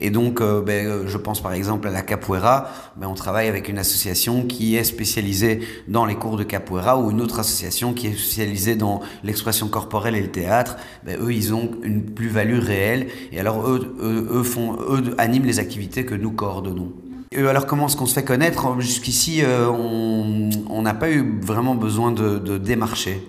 Et 0.00 0.10
donc, 0.10 0.40
euh, 0.40 0.60
ben, 0.60 1.06
je 1.06 1.16
pense 1.16 1.40
par 1.40 1.52
exemple 1.52 1.86
à 1.86 1.90
la 1.90 2.02
capoeira. 2.02 2.68
Ben, 2.96 3.06
on 3.06 3.14
travaille 3.14 3.48
avec 3.48 3.68
une 3.68 3.78
association 3.78 4.44
qui 4.44 4.76
est 4.76 4.84
spécialisée 4.84 5.60
dans 5.86 6.04
les 6.04 6.16
cours 6.16 6.36
de 6.36 6.42
capoeira 6.42 6.98
ou 6.98 7.10
une 7.10 7.20
autre 7.20 7.38
association 7.38 7.92
qui 7.92 8.08
est 8.08 8.12
spécialisée 8.14 8.74
dans 8.74 9.00
l'expression 9.22 9.68
corporelle 9.68 10.16
et 10.16 10.20
le 10.20 10.30
théâtre. 10.30 10.76
Ben, 11.04 11.18
eux, 11.20 11.32
ils 11.32 11.54
ont 11.54 11.70
une 11.82 12.04
plus-value 12.04 12.58
réelle. 12.58 13.06
Et 13.30 13.38
alors, 13.38 13.68
eux, 13.68 13.96
eux, 14.00 14.28
eux, 14.32 14.42
font, 14.42 14.76
eux 14.90 15.14
animent 15.18 15.46
les 15.46 15.60
activités 15.60 16.04
que 16.04 16.14
nous 16.14 16.32
coordonnons. 16.32 16.92
Euh, 17.36 17.48
alors 17.48 17.66
comment 17.66 17.86
est-ce 17.86 17.96
qu'on 17.96 18.06
se 18.06 18.14
fait 18.14 18.24
connaître? 18.24 18.80
Jusqu'ici, 18.80 19.42
euh, 19.42 19.68
on 19.68 20.82
n'a 20.82 20.94
pas 20.94 21.10
eu 21.10 21.40
vraiment 21.40 21.74
besoin 21.74 22.12
de, 22.12 22.38
de 22.38 22.58
démarcher. 22.58 23.20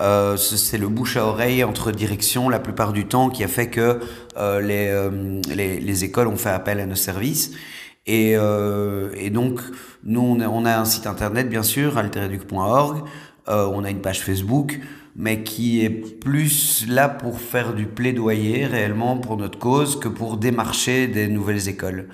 Euh, 0.00 0.36
c'est 0.36 0.78
le 0.78 0.88
bouche 0.88 1.16
à 1.16 1.26
oreille 1.26 1.62
entre 1.64 1.92
directions 1.92 2.48
la 2.48 2.58
plupart 2.58 2.92
du 2.92 3.04
temps 3.06 3.28
qui 3.28 3.44
a 3.44 3.48
fait 3.48 3.68
que 3.68 4.00
euh, 4.38 4.60
les, 4.60 4.88
euh, 4.88 5.40
les, 5.54 5.80
les, 5.80 6.04
écoles 6.04 6.28
ont 6.28 6.36
fait 6.36 6.48
appel 6.48 6.80
à 6.80 6.86
nos 6.86 6.94
services. 6.94 7.52
Et, 8.06 8.32
et 8.32 9.30
donc, 9.30 9.60
nous, 10.02 10.20
on 10.20 10.40
a, 10.40 10.48
on 10.48 10.64
a, 10.64 10.76
un 10.76 10.84
site 10.84 11.06
internet, 11.06 11.48
bien 11.48 11.62
sûr, 11.62 11.98
altereduc.org. 11.98 13.04
on 13.46 13.84
a 13.84 13.90
une 13.90 14.00
page 14.00 14.22
Facebook, 14.22 14.80
mais 15.14 15.44
qui 15.44 15.84
est 15.84 15.90
plus 15.90 16.84
là 16.88 17.08
pour 17.08 17.38
faire 17.38 17.74
du 17.74 17.86
plaidoyer 17.86 18.66
réellement 18.66 19.18
pour 19.18 19.36
notre 19.36 19.56
cause 19.56 20.00
que 20.00 20.08
pour 20.08 20.36
démarcher 20.36 21.06
des 21.06 21.28
nouvelles 21.28 21.68
écoles. 21.68 22.08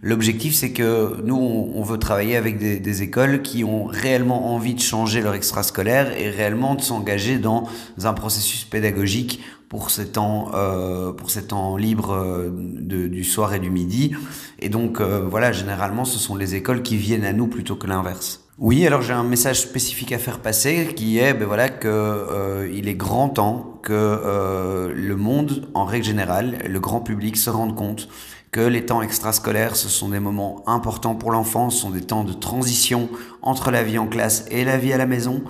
L'objectif, 0.00 0.54
c'est 0.54 0.72
que 0.72 1.20
nous, 1.24 1.36
on, 1.36 1.82
veut 1.82 1.98
travailler 1.98 2.36
avec 2.36 2.58
des, 2.58 3.02
écoles 3.02 3.42
qui 3.42 3.64
ont 3.64 3.86
réellement 3.86 4.54
envie 4.54 4.74
de 4.74 4.80
changer 4.80 5.20
leur 5.20 5.34
extrascolaire 5.34 6.16
et 6.16 6.30
réellement 6.30 6.76
de 6.76 6.80
s'engager 6.80 7.38
dans 7.38 7.68
un 8.04 8.12
processus 8.12 8.64
pédagogique 8.64 9.40
pour 9.68 9.90
ces 9.90 10.12
temps, 10.12 10.52
euh, 10.54 11.12
pour 11.12 11.30
ces 11.30 11.48
temps 11.48 11.76
libres 11.76 12.14
euh, 12.14 12.48
du 12.50 13.24
soir 13.24 13.54
et 13.54 13.58
du 13.58 13.70
midi. 13.70 14.14
Et 14.60 14.68
donc, 14.68 15.00
euh, 15.00 15.26
voilà, 15.28 15.50
généralement, 15.50 16.04
ce 16.04 16.18
sont 16.18 16.36
les 16.36 16.54
écoles 16.54 16.82
qui 16.82 16.96
viennent 16.96 17.24
à 17.24 17.32
nous 17.32 17.48
plutôt 17.48 17.74
que 17.74 17.88
l'inverse. 17.88 18.48
Oui, 18.60 18.84
alors 18.84 19.02
j'ai 19.02 19.12
un 19.12 19.22
message 19.22 19.60
spécifique 19.60 20.10
à 20.10 20.18
faire 20.18 20.40
passer 20.40 20.88
qui 20.96 21.18
est, 21.20 21.32
ben 21.32 21.46
voilà, 21.46 21.68
que 21.68 21.86
euh, 21.86 22.68
il 22.74 22.88
est 22.88 22.96
grand 22.96 23.28
temps 23.28 23.78
que 23.84 23.92
euh, 23.92 24.92
le 24.92 25.14
monde, 25.14 25.68
en 25.74 25.84
règle 25.84 26.04
générale, 26.04 26.58
le 26.68 26.80
grand 26.80 26.98
public 26.98 27.36
se 27.36 27.50
rende 27.50 27.76
compte 27.76 28.08
que 28.50 28.60
les 28.60 28.86
temps 28.86 29.02
extrascolaires, 29.02 29.76
ce 29.76 29.88
sont 29.88 30.08
des 30.08 30.20
moments 30.20 30.62
importants 30.66 31.14
pour 31.14 31.32
l'enfant, 31.32 31.70
ce 31.70 31.80
sont 31.82 31.90
des 31.90 32.02
temps 32.02 32.24
de 32.24 32.32
transition 32.32 33.08
entre 33.42 33.70
la 33.70 33.82
vie 33.82 33.98
en 33.98 34.06
classe 34.06 34.46
et 34.50 34.64
la 34.64 34.78
vie 34.78 34.92
à 34.92 34.96
la 34.98 35.06
maison, 35.06 35.42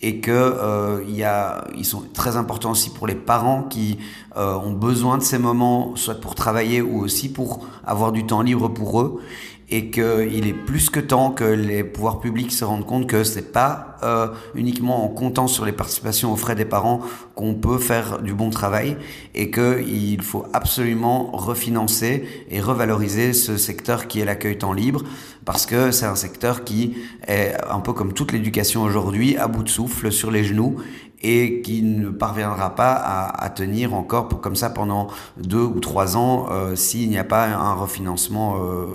et 0.00 0.20
que 0.20 0.30
euh, 0.30 1.02
y 1.08 1.24
a, 1.24 1.64
ils 1.76 1.84
sont 1.84 2.02
très 2.12 2.36
importants 2.36 2.72
aussi 2.72 2.90
pour 2.90 3.06
les 3.06 3.14
parents 3.14 3.62
qui 3.62 3.98
euh, 4.36 4.54
ont 4.54 4.72
besoin 4.72 5.18
de 5.18 5.22
ces 5.22 5.38
moments, 5.38 5.96
soit 5.96 6.20
pour 6.20 6.34
travailler 6.34 6.82
ou 6.82 7.00
aussi 7.00 7.32
pour 7.32 7.66
avoir 7.84 8.12
du 8.12 8.26
temps 8.26 8.42
libre 8.42 8.68
pour 8.68 9.00
eux 9.00 9.20
et 9.70 9.90
qu'il 9.90 10.46
est 10.46 10.52
plus 10.66 10.90
que 10.90 11.00
temps 11.00 11.30
que 11.30 11.44
les 11.44 11.84
pouvoirs 11.84 12.20
publics 12.20 12.52
se 12.52 12.64
rendent 12.64 12.86
compte 12.86 13.06
que 13.06 13.24
c'est 13.24 13.52
pas 13.52 13.96
euh, 14.02 14.28
uniquement 14.54 15.04
en 15.04 15.08
comptant 15.08 15.46
sur 15.46 15.64
les 15.64 15.72
participations 15.72 16.32
aux 16.32 16.36
frais 16.36 16.54
des 16.54 16.64
parents 16.64 17.00
qu'on 17.34 17.54
peut 17.54 17.78
faire 17.78 18.20
du 18.20 18.34
bon 18.34 18.50
travail 18.50 18.96
et 19.34 19.50
qu'il 19.50 20.22
faut 20.22 20.44
absolument 20.52 21.30
refinancer 21.32 22.28
et 22.50 22.60
revaloriser 22.60 23.32
ce 23.32 23.56
secteur 23.56 24.06
qui 24.06 24.20
est 24.20 24.24
l'accueil 24.24 24.58
temps 24.58 24.72
libre 24.72 25.02
parce 25.44 25.66
que 25.66 25.90
c'est 25.90 26.06
un 26.06 26.16
secteur 26.16 26.64
qui 26.64 26.96
est 27.26 27.54
un 27.68 27.80
peu 27.80 27.92
comme 27.92 28.12
toute 28.12 28.32
l'éducation 28.32 28.82
aujourd'hui 28.82 29.36
à 29.36 29.48
bout 29.48 29.62
de 29.62 29.68
souffle 29.68 30.12
sur 30.12 30.30
les 30.30 30.44
genoux 30.44 30.76
et 31.24 31.62
qui 31.62 31.82
ne 31.82 32.10
parviendra 32.10 32.74
pas 32.74 32.92
à, 32.92 33.48
tenir 33.48 33.94
encore 33.94 34.28
pour, 34.28 34.40
comme 34.42 34.56
ça 34.56 34.68
pendant 34.68 35.08
deux 35.38 35.62
ou 35.62 35.80
trois 35.80 36.16
ans 36.18 36.48
euh, 36.50 36.76
s'il 36.76 37.08
n'y 37.08 37.18
a 37.18 37.24
pas 37.24 37.46
un 37.46 37.72
refinancement 37.72 38.58
euh, 38.62 38.86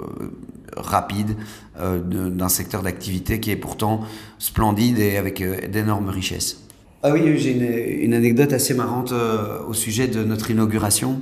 rapide 0.75 1.35
euh, 1.79 1.99
d'un 1.99 2.49
secteur 2.49 2.83
d'activité 2.83 3.39
qui 3.39 3.51
est 3.51 3.55
pourtant 3.55 4.01
splendide 4.37 4.99
et 4.99 5.17
avec 5.17 5.41
euh, 5.41 5.67
d'énormes 5.67 6.09
richesses. 6.09 6.63
Ah 7.03 7.11
oui, 7.11 7.37
j'ai 7.37 8.03
une, 8.03 8.13
anecdote 8.13 8.51
assez 8.51 8.73
marrante 8.73 9.13
euh, 9.13 9.59
au 9.67 9.73
sujet 9.73 10.07
de 10.07 10.23
notre 10.23 10.51
inauguration. 10.51 11.21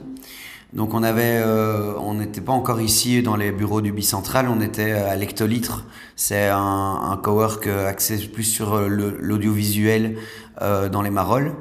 Donc 0.74 0.94
on 0.94 1.00
n'était 1.00 2.42
pas 2.42 2.52
encore 2.52 2.82
ici 2.82 3.22
dans 3.22 3.38
les 3.38 3.52
bureaux 3.52 3.82
du 3.82 3.94
Bicentral, 3.94 4.48
on 4.50 4.60
était 4.60 4.92
à 4.92 5.16
l'Hectolitre. 5.16 5.86
C'est 6.18 6.50
un, 6.50 7.18
cowork 7.24 7.68
axé 7.68 8.18
plus 8.28 8.44
sur 8.44 8.78
l'audiovisuel 8.78 10.18
dans 10.60 11.02
les 11.02 11.10
Marolles. 11.10 11.54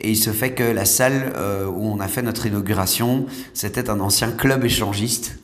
Et 0.00 0.10
il 0.10 0.16
se 0.16 0.30
fait 0.30 0.52
que 0.52 0.62
la 0.62 0.86
salle 0.86 1.34
où 1.68 1.86
on 1.86 2.00
a 2.00 2.08
fait 2.08 2.22
notre 2.22 2.46
inauguration, 2.46 3.26
c'était 3.52 3.90
un 3.90 4.00
ancien 4.00 4.30
club 4.30 4.64
échangiste 4.64 5.38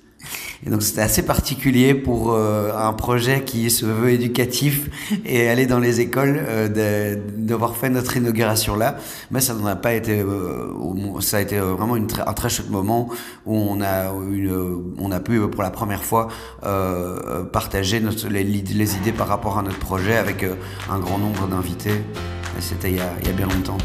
Et 0.64 0.70
donc 0.70 0.82
c'était 0.82 1.00
assez 1.00 1.22
particulier 1.22 1.94
pour 1.94 2.32
euh, 2.32 2.70
un 2.76 2.92
projet 2.92 3.42
qui 3.42 3.68
se 3.68 3.84
veut 3.84 4.10
éducatif 4.10 4.90
et 5.24 5.48
aller 5.48 5.66
dans 5.66 5.80
les 5.80 6.00
écoles 6.00 6.40
euh, 6.40 7.16
d'avoir 7.36 7.76
fait 7.76 7.90
notre 7.90 8.16
inauguration 8.16 8.76
là. 8.76 8.96
Mais 9.32 9.40
ça 9.40 9.54
n'a 9.54 9.74
pas 9.74 9.94
été, 9.94 10.20
euh, 10.20 11.20
ça 11.20 11.38
a 11.38 11.40
été 11.40 11.58
vraiment 11.58 11.94
un 11.94 12.32
très 12.32 12.48
chouette 12.48 12.70
moment 12.70 13.08
où 13.44 13.56
on 13.56 13.80
a 13.80 14.12
une, 14.30 14.94
on 14.98 15.10
a 15.10 15.18
pu 15.18 15.40
pour 15.48 15.62
la 15.62 15.70
première 15.70 16.04
fois 16.04 16.28
partager 17.52 18.00
les, 18.30 18.96
idées 18.96 19.12
par 19.12 19.28
rapport 19.28 19.58
à 19.58 19.62
notre 19.62 19.78
projet 19.78 20.16
avec 20.16 20.44
un 20.90 20.98
grand 20.98 21.18
nombre 21.18 21.48
d'invités. 21.48 22.02
C'était 22.60 22.90
il 22.90 22.96
y 22.96 23.00
a 23.00 23.32
bien 23.36 23.46
longtemps. 23.46 23.78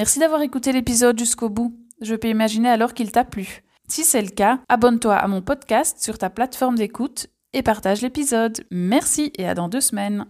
Merci 0.00 0.18
d'avoir 0.18 0.40
écouté 0.40 0.72
l'épisode 0.72 1.18
jusqu'au 1.18 1.50
bout. 1.50 1.78
Je 2.00 2.14
peux 2.14 2.28
imaginer 2.28 2.70
alors 2.70 2.94
qu'il 2.94 3.12
t'a 3.12 3.22
plu. 3.22 3.62
Si 3.86 4.02
c'est 4.02 4.22
le 4.22 4.30
cas, 4.30 4.60
abonne-toi 4.70 5.14
à 5.14 5.28
mon 5.28 5.42
podcast 5.42 6.02
sur 6.02 6.16
ta 6.16 6.30
plateforme 6.30 6.76
d'écoute 6.76 7.26
et 7.52 7.60
partage 7.62 8.00
l'épisode. 8.00 8.64
Merci 8.70 9.30
et 9.36 9.46
à 9.46 9.52
dans 9.52 9.68
deux 9.68 9.82
semaines. 9.82 10.24